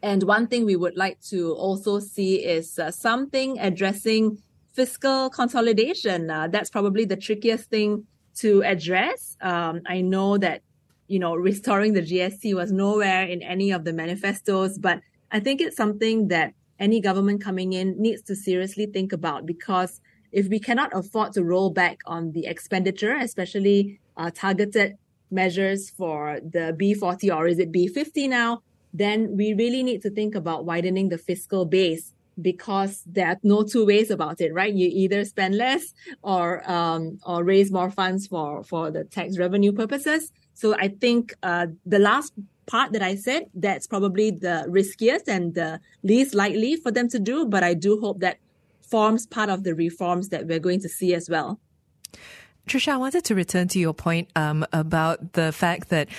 and 0.03 0.23
one 0.23 0.47
thing 0.47 0.65
we 0.65 0.75
would 0.75 0.95
like 0.95 1.19
to 1.29 1.53
also 1.53 1.99
see 1.99 2.35
is 2.45 2.77
uh, 2.77 2.91
something 2.91 3.59
addressing 3.59 4.37
fiscal 4.73 5.29
consolidation. 5.29 6.29
Uh, 6.29 6.47
that's 6.47 6.69
probably 6.69 7.03
the 7.05 7.15
trickiest 7.15 7.69
thing 7.69 8.05
to 8.35 8.63
address. 8.63 9.35
Um, 9.41 9.81
I 9.87 10.01
know 10.01 10.37
that, 10.37 10.61
you 11.07 11.17
know, 11.19 11.35
restoring 11.35 11.93
the 11.93 12.01
GST 12.01 12.53
was 12.53 12.71
nowhere 12.71 13.23
in 13.23 13.41
any 13.41 13.71
of 13.71 13.85
the 13.85 13.93
manifestos, 13.93 14.77
but 14.77 15.01
I 15.31 15.39
think 15.39 15.61
it's 15.61 15.75
something 15.75 16.27
that 16.27 16.53
any 16.79 17.01
government 17.01 17.41
coming 17.41 17.73
in 17.73 17.99
needs 17.99 18.21
to 18.23 18.35
seriously 18.35 18.85
think 18.85 19.11
about 19.11 19.47
because 19.47 19.99
if 20.31 20.47
we 20.47 20.59
cannot 20.59 20.91
afford 20.93 21.33
to 21.33 21.43
roll 21.43 21.71
back 21.71 21.97
on 22.05 22.31
the 22.33 22.45
expenditure, 22.45 23.15
especially 23.15 23.99
uh, 24.15 24.29
targeted 24.33 24.97
measures 25.31 25.89
for 25.89 26.39
the 26.43 26.75
B40 26.79 27.35
or 27.35 27.47
is 27.47 27.57
it 27.59 27.71
B50 27.71 28.29
now, 28.29 28.61
then 28.93 29.35
we 29.35 29.53
really 29.53 29.83
need 29.83 30.01
to 30.01 30.09
think 30.09 30.35
about 30.35 30.65
widening 30.65 31.09
the 31.09 31.17
fiscal 31.17 31.65
base 31.65 32.13
because 32.41 33.03
there 33.05 33.27
are 33.27 33.37
no 33.43 33.63
two 33.63 33.85
ways 33.85 34.11
about 34.11 34.39
it, 34.41 34.53
right? 34.53 34.73
You 34.73 34.89
either 34.91 35.25
spend 35.25 35.55
less 35.55 35.93
or 36.21 36.69
um, 36.69 37.19
or 37.25 37.43
raise 37.43 37.71
more 37.71 37.89
funds 37.89 38.27
for 38.27 38.63
for 38.63 38.91
the 38.91 39.03
tax 39.05 39.37
revenue 39.37 39.71
purposes. 39.71 40.31
So 40.53 40.75
I 40.75 40.89
think 40.89 41.33
uh, 41.43 41.67
the 41.85 41.99
last 41.99 42.33
part 42.65 42.91
that 42.91 43.01
I 43.01 43.15
said, 43.15 43.43
that's 43.53 43.87
probably 43.87 44.31
the 44.31 44.65
riskiest 44.67 45.27
and 45.27 45.55
the 45.55 45.79
least 46.03 46.35
likely 46.35 46.75
for 46.75 46.91
them 46.91 47.09
to 47.09 47.19
do. 47.19 47.45
But 47.45 47.63
I 47.63 47.73
do 47.73 47.99
hope 47.99 48.19
that 48.19 48.37
forms 48.81 49.25
part 49.25 49.49
of 49.49 49.63
the 49.63 49.73
reforms 49.75 50.29
that 50.29 50.47
we're 50.47 50.59
going 50.59 50.81
to 50.81 50.89
see 50.89 51.13
as 51.13 51.29
well. 51.29 51.59
Tricia, 52.67 52.93
I 52.93 52.97
wanted 52.97 53.23
to 53.25 53.35
return 53.35 53.69
to 53.69 53.79
your 53.79 53.93
point 53.93 54.29
um, 54.35 54.65
about 54.73 55.33
the 55.33 55.51
fact 55.53 55.89
that 55.89 56.09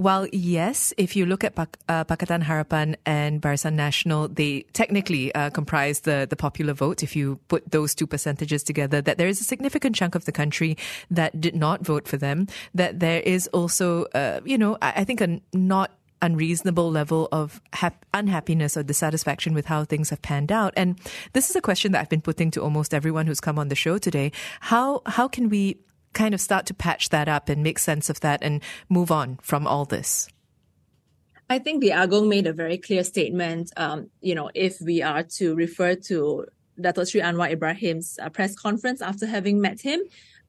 while 0.00 0.26
yes, 0.32 0.94
if 0.96 1.14
you 1.14 1.26
look 1.26 1.44
at 1.44 1.54
Pak- 1.54 1.78
uh, 1.88 2.04
Pakatan 2.04 2.42
Harapan 2.42 2.96
and 3.04 3.40
Barisan 3.42 3.74
Nasional, 3.74 4.34
they 4.34 4.62
technically 4.72 5.34
uh, 5.34 5.50
comprise 5.50 6.00
the, 6.00 6.26
the 6.28 6.36
popular 6.36 6.72
vote. 6.72 7.02
If 7.02 7.14
you 7.14 7.38
put 7.48 7.70
those 7.70 7.94
two 7.94 8.06
percentages 8.06 8.62
together, 8.62 9.02
that 9.02 9.18
there 9.18 9.28
is 9.28 9.40
a 9.40 9.44
significant 9.44 9.94
chunk 9.94 10.14
of 10.14 10.24
the 10.24 10.32
country 10.32 10.78
that 11.10 11.38
did 11.38 11.54
not 11.54 11.84
vote 11.84 12.08
for 12.08 12.16
them. 12.16 12.46
That 12.74 13.00
there 13.00 13.20
is 13.20 13.46
also, 13.48 14.04
uh, 14.14 14.40
you 14.44 14.56
know, 14.56 14.78
I, 14.80 14.92
I 14.96 15.04
think 15.04 15.20
a 15.20 15.40
not 15.52 15.90
unreasonable 16.22 16.90
level 16.90 17.28
of 17.32 17.60
hap- 17.72 18.04
unhappiness 18.12 18.76
or 18.76 18.82
dissatisfaction 18.82 19.54
with 19.54 19.66
how 19.66 19.84
things 19.84 20.10
have 20.10 20.22
panned 20.22 20.52
out. 20.52 20.72
And 20.76 20.98
this 21.32 21.50
is 21.50 21.56
a 21.56 21.60
question 21.60 21.92
that 21.92 22.00
I've 22.00 22.08
been 22.08 22.20
putting 22.20 22.50
to 22.52 22.62
almost 22.62 22.94
everyone 22.94 23.26
who's 23.26 23.40
come 23.40 23.58
on 23.58 23.68
the 23.68 23.74
show 23.74 23.98
today. 23.98 24.32
How 24.60 25.02
how 25.06 25.28
can 25.28 25.48
we 25.48 25.76
kind 26.12 26.34
of 26.34 26.40
start 26.40 26.66
to 26.66 26.74
patch 26.74 27.08
that 27.10 27.28
up 27.28 27.48
and 27.48 27.62
make 27.62 27.78
sense 27.78 28.10
of 28.10 28.20
that 28.20 28.42
and 28.42 28.62
move 28.88 29.10
on 29.10 29.38
from 29.42 29.66
all 29.66 29.84
this? 29.84 30.28
I 31.48 31.58
think 31.58 31.80
the 31.80 31.90
Agong 31.90 32.28
made 32.28 32.46
a 32.46 32.52
very 32.52 32.78
clear 32.78 33.02
statement. 33.02 33.72
Um, 33.76 34.10
you 34.20 34.34
know, 34.34 34.50
if 34.54 34.80
we 34.80 35.02
are 35.02 35.24
to 35.38 35.54
refer 35.56 35.96
to 35.96 36.46
Dato 36.80 37.04
Sri 37.04 37.20
Anwar 37.20 37.50
Ibrahim's 37.50 38.18
uh, 38.22 38.28
press 38.28 38.54
conference 38.54 39.02
after 39.02 39.26
having 39.26 39.60
met 39.60 39.80
him, 39.80 40.00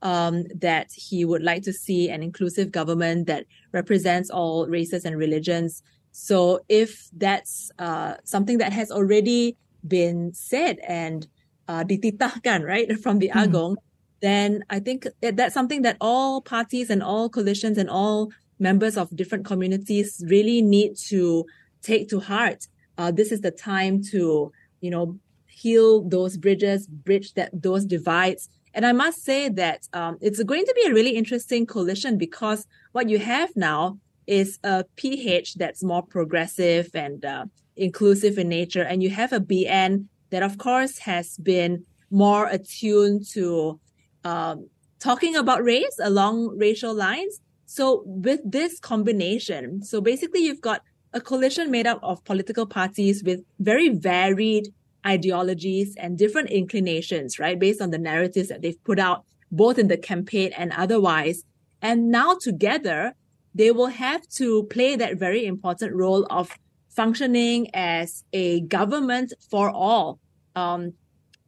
um, 0.03 0.45
that 0.55 0.91
he 0.93 1.25
would 1.25 1.43
like 1.43 1.63
to 1.63 1.73
see 1.73 2.09
an 2.09 2.23
inclusive 2.23 2.71
government 2.71 3.27
that 3.27 3.45
represents 3.71 4.29
all 4.29 4.67
races 4.67 5.05
and 5.05 5.17
religions. 5.17 5.83
So 6.11 6.59
if 6.69 7.09
that's 7.13 7.71
uh, 7.79 8.15
something 8.23 8.57
that 8.59 8.73
has 8.73 8.91
already 8.91 9.57
been 9.87 10.33
said 10.33 10.79
and 10.87 11.27
uh, 11.67 11.83
dititahkan, 11.83 12.65
right, 12.65 12.99
from 13.03 13.19
the 13.19 13.31
mm. 13.33 13.43
Agong, 13.43 13.75
then 14.21 14.63
I 14.69 14.79
think 14.79 15.07
that's 15.21 15.53
something 15.53 15.81
that 15.81 15.97
all 15.99 16.41
parties 16.41 16.89
and 16.89 17.01
all 17.01 17.29
coalitions 17.29 17.77
and 17.77 17.89
all 17.89 18.31
members 18.59 18.95
of 18.97 19.15
different 19.15 19.45
communities 19.45 20.23
really 20.27 20.61
need 20.61 20.95
to 20.95 21.45
take 21.81 22.09
to 22.09 22.19
heart. 22.19 22.67
Uh, 22.97 23.11
this 23.11 23.31
is 23.31 23.41
the 23.41 23.51
time 23.51 24.03
to, 24.03 24.51
you 24.81 24.91
know, 24.91 25.17
heal 25.47 26.07
those 26.07 26.37
bridges, 26.37 26.87
bridge 26.87 27.33
that 27.33 27.49
those 27.53 27.85
divides. 27.85 28.49
And 28.73 28.85
I 28.85 28.91
must 28.91 29.23
say 29.23 29.49
that 29.49 29.87
um, 29.93 30.17
it's 30.21 30.41
going 30.43 30.65
to 30.65 30.73
be 30.75 30.89
a 30.89 30.93
really 30.93 31.11
interesting 31.11 31.65
coalition 31.65 32.17
because 32.17 32.67
what 32.91 33.09
you 33.09 33.19
have 33.19 33.49
now 33.55 33.97
is 34.27 34.59
a 34.63 34.85
PH 34.95 35.55
that's 35.55 35.83
more 35.83 36.03
progressive 36.03 36.89
and 36.93 37.25
uh, 37.25 37.45
inclusive 37.75 38.37
in 38.37 38.47
nature, 38.47 38.83
and 38.83 39.01
you 39.01 39.09
have 39.09 39.33
a 39.33 39.39
BN 39.39 40.05
that, 40.29 40.43
of 40.43 40.57
course, 40.57 40.99
has 40.99 41.37
been 41.37 41.83
more 42.09 42.47
attuned 42.47 43.27
to 43.31 43.79
um, 44.23 44.69
talking 44.99 45.35
about 45.35 45.63
race 45.63 45.97
along 46.01 46.57
racial 46.57 46.93
lines. 46.93 47.39
So 47.65 48.03
with 48.05 48.39
this 48.43 48.79
combination, 48.79 49.83
so 49.83 50.01
basically 50.01 50.41
you've 50.41 50.61
got 50.61 50.81
a 51.13 51.21
coalition 51.21 51.71
made 51.71 51.87
up 51.87 51.99
of 52.03 52.23
political 52.23 52.65
parties 52.65 53.23
with 53.23 53.41
very 53.59 53.89
varied 53.89 54.67
ideologies 55.05 55.95
and 55.97 56.17
different 56.17 56.49
inclinations, 56.49 57.39
right? 57.39 57.59
Based 57.59 57.81
on 57.81 57.91
the 57.91 57.97
narratives 57.97 58.49
that 58.49 58.61
they've 58.61 58.81
put 58.83 58.99
out, 58.99 59.25
both 59.51 59.77
in 59.77 59.87
the 59.87 59.97
campaign 59.97 60.51
and 60.57 60.71
otherwise. 60.73 61.43
And 61.81 62.11
now 62.11 62.37
together, 62.39 63.13
they 63.53 63.71
will 63.71 63.87
have 63.87 64.27
to 64.35 64.63
play 64.65 64.95
that 64.95 65.17
very 65.17 65.45
important 65.45 65.93
role 65.93 66.25
of 66.29 66.57
functioning 66.89 67.69
as 67.73 68.23
a 68.31 68.61
government 68.61 69.33
for 69.49 69.69
all. 69.69 70.19
Um, 70.55 70.93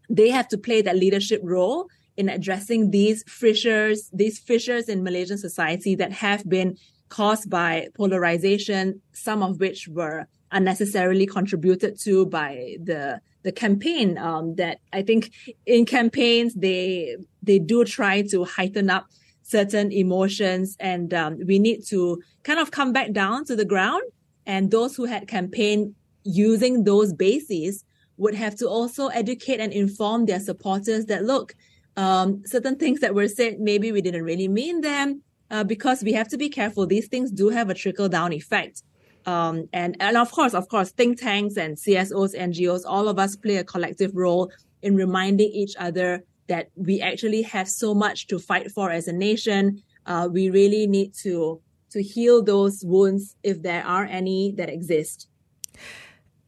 they 0.10 0.30
have 0.30 0.48
to 0.50 0.58
play 0.58 0.82
that 0.82 0.98
leadership 0.98 1.42
role 1.44 1.88
in 2.18 2.30
addressing 2.30 2.92
these 2.92 3.24
fissures, 3.28 4.10
these 4.14 4.40
fissures 4.40 4.90
in 4.90 5.04
Malaysian 5.04 5.38
society 5.38 5.96
that 5.96 6.12
have 6.12 6.48
been 6.48 6.78
caused 7.10 7.50
by 7.50 7.88
polarization, 7.96 9.02
some 9.14 9.44
of 9.44 9.60
which 9.60 9.88
were 9.88 10.28
unnecessarily 10.52 11.26
contributed 11.26 12.00
to 12.00 12.26
by 12.26 12.78
the 12.84 13.20
the 13.44 13.52
campaign. 13.52 14.18
Um, 14.18 14.56
that 14.56 14.80
I 14.94 15.02
think 15.02 15.32
in 15.66 15.86
campaigns 15.86 16.54
they 16.54 17.18
they 17.42 17.60
do 17.60 17.84
try 17.84 18.22
to 18.24 18.46
heighten 18.46 18.90
up 18.90 19.08
certain 19.44 19.92
emotions, 19.92 20.78
and 20.80 21.14
um, 21.14 21.38
we 21.46 21.60
need 21.60 21.86
to 21.88 22.22
kind 22.44 22.60
of 22.60 22.72
come 22.72 22.94
back 22.94 23.12
down 23.12 23.46
to 23.46 23.56
the 23.56 23.66
ground. 23.66 24.04
And 24.46 24.72
those 24.72 24.96
who 24.96 25.06
had 25.06 25.28
campaigned 25.28 25.96
using 26.24 26.84
those 26.84 27.14
bases 27.14 27.84
would 28.18 28.36
have 28.36 28.56
to 28.56 28.68
also 28.68 29.08
educate 29.08 29.60
and 29.60 29.74
inform 29.74 30.26
their 30.26 30.40
supporters 30.40 31.06
that 31.06 31.24
look, 31.24 31.56
um, 31.96 32.44
certain 32.46 32.76
things 32.76 33.00
that 33.02 33.14
were 33.14 33.28
said, 33.28 33.60
maybe 33.60 33.92
we 33.92 34.02
didn't 34.02 34.24
really 34.24 34.48
mean 34.48 34.82
them, 34.82 35.22
uh, 35.52 35.64
because 35.64 36.04
we 36.04 36.14
have 36.14 36.28
to 36.30 36.38
be 36.38 36.50
careful. 36.50 36.86
These 36.88 37.08
things 37.08 37.32
do 37.32 37.50
have 37.50 37.70
a 37.70 37.74
trickle 37.74 38.10
down 38.10 38.34
effect. 38.34 38.84
Um, 39.26 39.70
and, 39.72 39.96
and 40.00 40.18
of 40.18 40.32
course, 40.32 40.54
of 40.54 40.68
course, 40.68 40.92
think 40.92 41.20
tanks 41.20 41.56
and 41.56 41.78
CSOs, 41.78 42.36
NGOs, 42.36 42.82
all 42.86 43.08
of 43.08 43.20
us 43.20 43.36
play 43.36 43.58
a 43.58 43.64
collective 43.64 44.12
role 44.16 44.52
in 44.82 44.96
reminding 44.96 45.50
each 45.50 45.76
other 45.78 46.24
that 46.48 46.70
we 46.76 47.02
actually 47.02 47.42
have 47.42 47.70
so 47.70 47.94
much 47.94 48.28
to 48.28 48.38
fight 48.38 48.72
for 48.72 48.92
as 48.92 49.08
a 49.08 49.14
nation. 49.14 49.82
Uh, 50.06 50.28
we 50.32 50.50
really 50.50 50.88
need 50.88 51.14
to 51.14 51.62
to 51.92 52.02
heal 52.02 52.42
those 52.44 52.84
wounds 52.84 53.36
if 53.44 53.62
there 53.62 53.86
are 53.86 54.06
any 54.06 54.52
that 54.58 54.68
exist. 54.68 55.28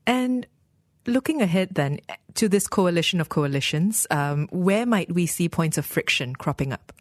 And 0.07 0.47
looking 1.05 1.41
ahead 1.41 1.69
then 1.75 1.99
to 2.35 2.49
this 2.49 2.67
coalition 2.67 3.19
of 3.19 3.29
coalitions, 3.29 4.05
um, 4.11 4.47
where 4.51 4.85
might 4.85 5.13
we 5.13 5.25
see 5.25 5.49
points 5.49 5.77
of 5.77 5.85
friction 5.85 6.35
cropping 6.35 6.71
up? 6.71 6.93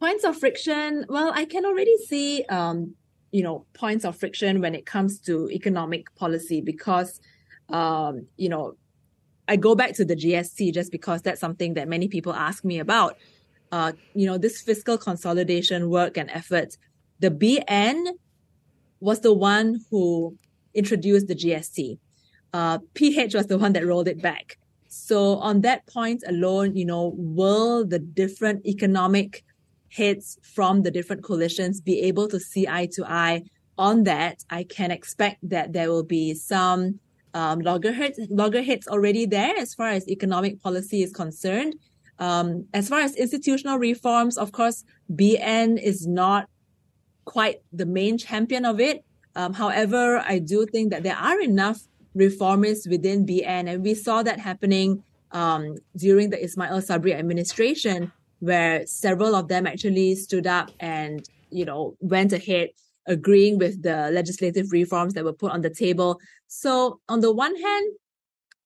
Points 0.00 0.24
of 0.24 0.36
friction. 0.36 1.06
Well, 1.08 1.32
I 1.34 1.44
can 1.44 1.64
already 1.64 1.96
see, 1.98 2.44
um, 2.48 2.94
you 3.32 3.42
know, 3.42 3.66
points 3.74 4.04
of 4.04 4.16
friction 4.16 4.60
when 4.60 4.74
it 4.74 4.86
comes 4.86 5.20
to 5.20 5.48
economic 5.50 6.14
policy 6.16 6.60
because, 6.60 7.20
um, 7.68 8.26
you 8.36 8.48
know, 8.48 8.76
I 9.46 9.56
go 9.56 9.74
back 9.74 9.94
to 9.94 10.04
the 10.04 10.16
GST 10.16 10.72
just 10.72 10.90
because 10.92 11.22
that's 11.22 11.40
something 11.40 11.74
that 11.74 11.88
many 11.88 12.08
people 12.08 12.32
ask 12.32 12.64
me 12.64 12.78
about. 12.78 13.16
Uh, 13.72 13.92
you 14.14 14.26
know, 14.26 14.38
this 14.38 14.60
fiscal 14.60 14.98
consolidation 14.98 15.90
work 15.90 16.16
and 16.16 16.30
effort. 16.30 16.76
The 17.20 17.30
BN 17.30 18.14
was 19.00 19.20
the 19.20 19.34
one 19.34 19.80
who 19.90 20.36
introduced 20.74 21.28
the 21.28 21.34
GST 21.34 21.98
uh, 22.52 22.78
PH 22.94 23.34
was 23.34 23.46
the 23.46 23.58
one 23.58 23.72
that 23.74 23.86
rolled 23.86 24.08
it 24.08 24.20
back. 24.20 24.58
So 24.88 25.36
on 25.36 25.60
that 25.60 25.86
point 25.86 26.24
alone, 26.26 26.76
you 26.76 26.84
know, 26.84 27.14
will 27.16 27.86
the 27.86 27.98
different 27.98 28.66
economic 28.66 29.44
heads 29.88 30.38
from 30.42 30.82
the 30.82 30.90
different 30.90 31.22
coalitions 31.22 31.80
be 31.80 32.00
able 32.00 32.28
to 32.28 32.40
see 32.40 32.66
eye 32.66 32.88
to 32.94 33.04
eye 33.04 33.44
on 33.78 34.04
that? 34.04 34.44
I 34.50 34.64
can 34.64 34.90
expect 34.90 35.48
that 35.48 35.72
there 35.72 35.90
will 35.90 36.02
be 36.02 36.34
some 36.34 36.98
um, 37.34 37.60
loggerheads, 37.60 38.18
loggerheads 38.30 38.88
already 38.88 39.26
there 39.26 39.56
as 39.56 39.74
far 39.74 39.88
as 39.88 40.08
economic 40.08 40.60
policy 40.60 41.02
is 41.02 41.12
concerned. 41.12 41.76
Um, 42.18 42.66
as 42.74 42.88
far 42.88 43.00
as 43.00 43.14
institutional 43.14 43.78
reforms, 43.78 44.36
of 44.36 44.52
course, 44.52 44.84
BN 45.12 45.80
is 45.80 46.06
not 46.06 46.48
quite 47.24 47.62
the 47.72 47.86
main 47.86 48.18
champion 48.18 48.64
of 48.64 48.80
it. 48.80 49.04
Um, 49.36 49.54
however, 49.54 50.18
I 50.18 50.40
do 50.40 50.66
think 50.66 50.90
that 50.90 51.04
there 51.04 51.16
are 51.16 51.40
enough 51.40 51.80
reformists 52.16 52.88
within 52.88 53.26
BN. 53.26 53.68
And 53.68 53.82
we 53.82 53.94
saw 53.94 54.22
that 54.22 54.38
happening 54.38 55.02
um, 55.32 55.76
during 55.96 56.30
the 56.30 56.42
Ismail 56.42 56.80
Sabri 56.80 57.14
administration, 57.14 58.12
where 58.40 58.86
several 58.86 59.34
of 59.34 59.48
them 59.48 59.66
actually 59.66 60.14
stood 60.16 60.46
up 60.46 60.70
and, 60.80 61.28
you 61.50 61.64
know, 61.64 61.96
went 62.00 62.32
ahead 62.32 62.70
agreeing 63.06 63.58
with 63.58 63.82
the 63.82 64.10
legislative 64.12 64.72
reforms 64.72 65.14
that 65.14 65.24
were 65.24 65.32
put 65.32 65.52
on 65.52 65.62
the 65.62 65.70
table. 65.70 66.20
So 66.48 67.00
on 67.08 67.20
the 67.20 67.32
one 67.32 67.56
hand, 67.56 67.92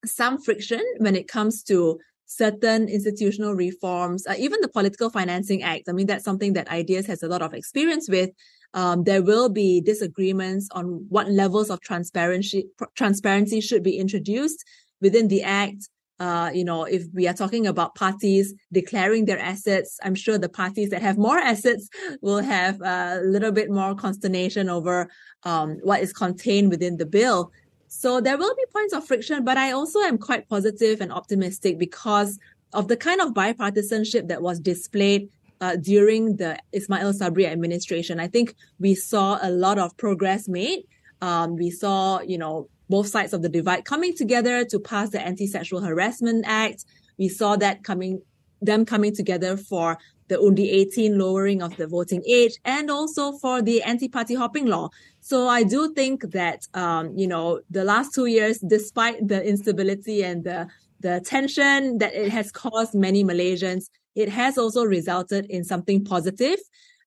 some 0.04 0.40
friction 0.40 0.82
when 0.98 1.16
it 1.16 1.28
comes 1.28 1.62
to 1.64 1.98
certain 2.26 2.88
institutional 2.88 3.54
reforms, 3.54 4.26
uh, 4.26 4.34
even 4.38 4.60
the 4.60 4.68
Political 4.68 5.10
Financing 5.10 5.62
Act. 5.62 5.88
I 5.88 5.92
mean, 5.92 6.06
that's 6.06 6.24
something 6.24 6.54
that 6.54 6.68
Ideas 6.68 7.06
has 7.06 7.22
a 7.22 7.28
lot 7.28 7.42
of 7.42 7.54
experience 7.54 8.08
with 8.08 8.30
um, 8.74 9.04
there 9.04 9.22
will 9.22 9.48
be 9.48 9.80
disagreements 9.80 10.68
on 10.72 11.06
what 11.08 11.30
levels 11.30 11.70
of 11.70 11.80
transparency 11.80 12.66
transparency 12.94 13.60
should 13.60 13.82
be 13.82 13.96
introduced 13.96 14.64
within 15.00 15.28
the 15.28 15.42
act. 15.42 15.88
Uh, 16.20 16.50
you 16.54 16.64
know, 16.64 16.84
if 16.84 17.04
we 17.12 17.26
are 17.26 17.34
talking 17.34 17.66
about 17.66 17.94
parties 17.94 18.54
declaring 18.72 19.24
their 19.24 19.38
assets, 19.38 19.98
I'm 20.02 20.14
sure 20.14 20.38
the 20.38 20.48
parties 20.48 20.90
that 20.90 21.02
have 21.02 21.18
more 21.18 21.38
assets 21.52 21.88
will 22.20 22.42
have 22.42 22.80
a 22.82 23.20
little 23.24 23.52
bit 23.52 23.70
more 23.70 23.94
consternation 23.94 24.68
over 24.68 25.08
um, 25.44 25.78
what 25.82 26.02
is 26.02 26.12
contained 26.12 26.70
within 26.70 26.96
the 26.96 27.06
bill. 27.06 27.52
So 27.88 28.20
there 28.20 28.38
will 28.38 28.54
be 28.56 28.64
points 28.72 28.92
of 28.92 29.06
friction, 29.06 29.44
but 29.44 29.56
I 29.56 29.70
also 29.70 30.00
am 30.00 30.18
quite 30.18 30.48
positive 30.48 31.00
and 31.00 31.12
optimistic 31.12 31.78
because 31.78 32.38
of 32.72 32.88
the 32.88 32.96
kind 32.96 33.20
of 33.20 33.34
bipartisanship 33.34 34.26
that 34.28 34.42
was 34.42 34.58
displayed 34.58 35.28
uh, 35.64 35.76
during 35.76 36.36
the 36.36 36.58
Ismail 36.72 37.12
Sabri 37.14 37.46
administration. 37.46 38.20
I 38.20 38.28
think 38.28 38.54
we 38.78 38.94
saw 38.94 39.38
a 39.40 39.50
lot 39.50 39.78
of 39.78 39.96
progress 39.96 40.46
made. 40.46 40.80
Um, 41.22 41.56
we 41.56 41.70
saw, 41.70 42.20
you 42.20 42.36
know, 42.36 42.68
both 42.90 43.08
sides 43.08 43.32
of 43.32 43.40
the 43.40 43.48
divide 43.48 43.86
coming 43.86 44.14
together 44.14 44.66
to 44.66 44.78
pass 44.78 45.08
the 45.08 45.22
Anti-Sexual 45.30 45.80
Harassment 45.80 46.44
Act. 46.46 46.84
We 47.16 47.28
saw 47.28 47.56
that 47.56 47.82
coming, 47.82 48.20
them 48.60 48.84
coming 48.84 49.14
together 49.14 49.56
for 49.56 49.96
the 50.28 50.38
Undi 50.38 50.68
18 50.70 51.18
lowering 51.18 51.62
of 51.62 51.74
the 51.78 51.86
voting 51.86 52.22
age 52.28 52.54
and 52.66 52.90
also 52.90 53.32
for 53.32 53.62
the 53.62 53.82
anti-party 53.82 54.34
hopping 54.34 54.66
law. 54.66 54.90
So 55.20 55.48
I 55.48 55.62
do 55.62 55.94
think 55.94 56.30
that, 56.32 56.66
um, 56.74 57.16
you 57.16 57.26
know, 57.26 57.62
the 57.70 57.84
last 57.84 58.14
two 58.14 58.26
years, 58.26 58.58
despite 58.58 59.26
the 59.26 59.42
instability 59.42 60.22
and 60.24 60.44
the, 60.44 60.68
the 61.00 61.22
tension 61.24 61.98
that 61.98 62.14
it 62.14 62.30
has 62.30 62.52
caused 62.52 62.94
many 62.94 63.24
Malaysians, 63.24 63.88
it 64.14 64.28
has 64.28 64.58
also 64.58 64.84
resulted 64.84 65.46
in 65.46 65.64
something 65.64 66.04
positive. 66.04 66.58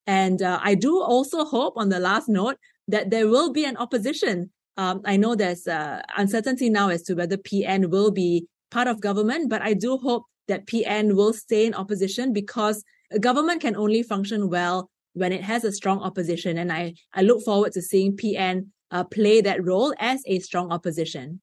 And 0.05 0.41
uh, 0.41 0.59
I 0.61 0.75
do 0.75 1.01
also 1.01 1.45
hope, 1.45 1.73
on 1.75 1.89
the 1.89 1.99
last 1.99 2.29
note, 2.29 2.57
that 2.87 3.09
there 3.09 3.27
will 3.27 3.51
be 3.51 3.65
an 3.65 3.77
opposition. 3.77 4.51
Um, 4.77 5.01
I 5.05 5.17
know 5.17 5.35
there's 5.35 5.67
uh, 5.67 6.01
uncertainty 6.15 6.69
now 6.69 6.89
as 6.89 7.03
to 7.03 7.15
whether 7.15 7.37
PN 7.37 7.89
will 7.89 8.11
be 8.11 8.47
part 8.71 8.87
of 8.87 9.01
government, 9.01 9.49
but 9.49 9.61
I 9.61 9.73
do 9.73 9.97
hope 9.97 10.25
that 10.47 10.65
PN 10.65 11.15
will 11.15 11.33
stay 11.33 11.65
in 11.65 11.73
opposition 11.73 12.31
because 12.31 12.83
a 13.11 13.19
government 13.19 13.61
can 13.61 13.75
only 13.75 14.03
function 14.03 14.49
well 14.49 14.89
when 15.13 15.33
it 15.33 15.43
has 15.43 15.63
a 15.63 15.71
strong 15.71 15.99
opposition. 15.99 16.57
And 16.57 16.71
I, 16.71 16.93
I 17.13 17.23
look 17.23 17.43
forward 17.43 17.73
to 17.73 17.81
seeing 17.81 18.15
PN 18.15 18.67
uh, 18.91 19.03
play 19.03 19.41
that 19.41 19.63
role 19.63 19.93
as 19.99 20.21
a 20.27 20.39
strong 20.39 20.71
opposition. 20.71 21.41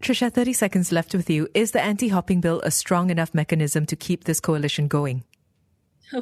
Tricia, 0.00 0.32
30 0.32 0.52
seconds 0.52 0.92
left 0.92 1.14
with 1.14 1.28
you. 1.28 1.48
Is 1.54 1.72
the 1.72 1.82
anti 1.82 2.08
hopping 2.08 2.40
bill 2.40 2.60
a 2.64 2.70
strong 2.70 3.10
enough 3.10 3.34
mechanism 3.34 3.84
to 3.86 3.96
keep 3.96 4.24
this 4.24 4.40
coalition 4.40 4.88
going? 4.88 5.24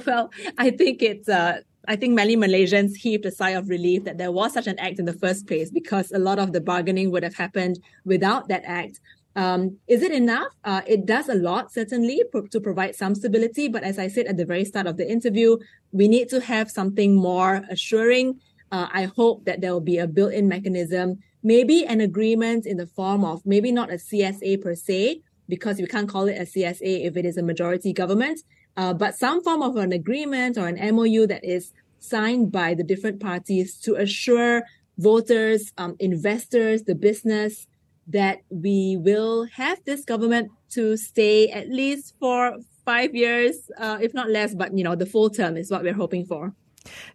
Well, 0.05 0.33
I 0.59 0.71
think 0.71 1.01
it's 1.01 1.29
uh, 1.29 1.61
I 1.87 1.95
think 1.95 2.15
many 2.15 2.37
Malaysians 2.37 2.97
heaved 2.97 3.25
a 3.25 3.31
sigh 3.31 3.51
of 3.51 3.69
relief 3.69 4.03
that 4.05 4.19
there 4.19 4.33
was 4.33 4.53
such 4.53 4.67
an 4.67 4.79
act 4.81 4.99
in 4.99 5.05
the 5.05 5.13
first 5.13 5.47
place 5.47 5.71
because 5.71 6.11
a 6.11 6.19
lot 6.19 6.41
of 6.41 6.53
the 6.53 6.61
bargaining 6.61 7.13
would 7.13 7.23
have 7.23 7.37
happened 7.37 7.79
without 8.05 8.49
that 8.49 8.65
act. 8.65 9.01
Um, 9.37 9.79
is 9.87 10.03
it 10.03 10.13
enough? 10.13 10.49
Uh, 10.65 10.81
it 10.87 11.07
does 11.07 11.29
a 11.29 11.35
lot, 11.35 11.73
certainly, 11.73 12.25
pro- 12.33 12.47
to 12.47 12.61
provide 12.61 12.97
some 12.97 13.15
stability. 13.15 13.69
But 13.69 13.85
as 13.85 13.99
I 13.99 14.09
said 14.09 14.27
at 14.27 14.39
the 14.39 14.47
very 14.47 14.65
start 14.65 14.87
of 14.87 14.97
the 14.97 15.09
interview, 15.09 15.59
we 15.93 16.09
need 16.09 16.29
to 16.31 16.41
have 16.41 16.71
something 16.71 17.15
more 17.15 17.63
assuring. 17.71 18.41
Uh, 18.73 18.89
I 18.93 19.05
hope 19.05 19.45
that 19.45 19.61
there 19.61 19.73
will 19.73 19.81
be 19.81 19.99
a 19.99 20.09
built 20.09 20.33
in 20.33 20.49
mechanism, 20.49 21.21
maybe 21.47 21.87
an 21.87 22.01
agreement 22.01 22.67
in 22.67 22.77
the 22.77 22.89
form 22.89 23.25
of 23.25 23.47
maybe 23.47 23.71
not 23.71 23.89
a 23.89 23.99
CSA 24.09 24.61
per 24.61 24.75
se, 24.75 25.23
because 25.49 25.79
we 25.79 25.87
can't 25.87 26.09
call 26.09 26.27
it 26.27 26.37
a 26.37 26.45
CSA 26.45 27.07
if 27.07 27.17
it 27.17 27.25
is 27.25 27.37
a 27.37 27.43
majority 27.43 27.93
government, 27.93 28.41
uh, 28.77 28.93
but 28.93 29.15
some 29.15 29.41
form 29.45 29.63
of 29.63 29.77
an 29.77 29.93
agreement 29.93 30.59
or 30.59 30.67
an 30.67 30.79
MOU 30.97 31.25
that 31.29 31.45
is 31.45 31.73
signed 32.01 32.51
by 32.51 32.75
the 32.75 32.83
different 32.83 33.21
parties 33.21 33.79
to 33.79 33.95
assure 33.95 34.65
voters, 34.99 35.73
um, 35.79 35.95
investors, 36.01 36.83
the 36.83 36.97
business, 36.97 37.69
that 38.09 38.39
we 38.51 38.97
will 38.97 39.47
have 39.55 39.79
this 39.85 40.05
government 40.05 40.51
to 40.71 40.97
stay 40.97 41.49
at 41.49 41.69
least 41.69 42.15
for 42.19 42.57
five 42.85 43.15
years, 43.15 43.71
uh, 43.79 43.99
if 44.01 44.13
not 44.13 44.31
less, 44.31 44.53
but 44.53 44.77
you 44.77 44.83
know, 44.83 44.97
the 44.97 45.07
full 45.07 45.31
term 45.31 45.57
is 45.57 45.71
what 45.71 45.85
we're 45.85 46.01
hoping 46.05 46.25
for. 46.27 46.55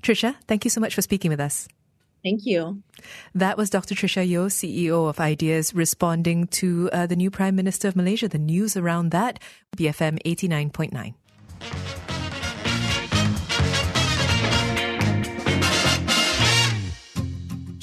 Tricia, 0.02 0.36
thank 0.48 0.64
you 0.64 0.72
so 0.72 0.80
much 0.80 0.96
for 0.96 1.02
speaking 1.02 1.30
with 1.30 1.42
us. 1.42 1.68
Thank 2.24 2.46
you. 2.46 2.84
That 3.34 3.58
was 3.58 3.70
Dr. 3.70 3.96
Tricia 3.96 4.28
Yeoh, 4.28 4.48
CEO 4.48 5.10
of 5.10 5.20
Ideas, 5.20 5.74
responding 5.74 6.48
to 6.48 6.90
uh, 6.94 7.08
the 7.08 7.16
new 7.16 7.32
Prime 7.32 7.56
Minister 7.56 7.88
of 7.88 7.96
Malaysia, 7.96 8.28
the 8.28 8.38
news 8.38 8.78
around 8.78 9.10
that, 9.10 9.40
BFM 9.76 10.22
89.9. 10.24 11.14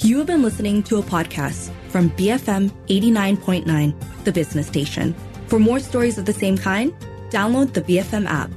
You 0.01 0.17
have 0.17 0.27
been 0.27 0.41
listening 0.41 0.81
to 0.83 0.97
a 0.97 1.03
podcast 1.03 1.71
from 1.89 2.09
BFM 2.11 2.71
89.9, 2.87 4.23
the 4.23 4.31
business 4.31 4.67
station. 4.67 5.13
For 5.47 5.59
more 5.59 5.79
stories 5.79 6.17
of 6.17 6.25
the 6.25 6.33
same 6.33 6.57
kind, 6.57 6.93
download 7.29 7.73
the 7.73 7.81
BFM 7.81 8.25
app. 8.25 8.49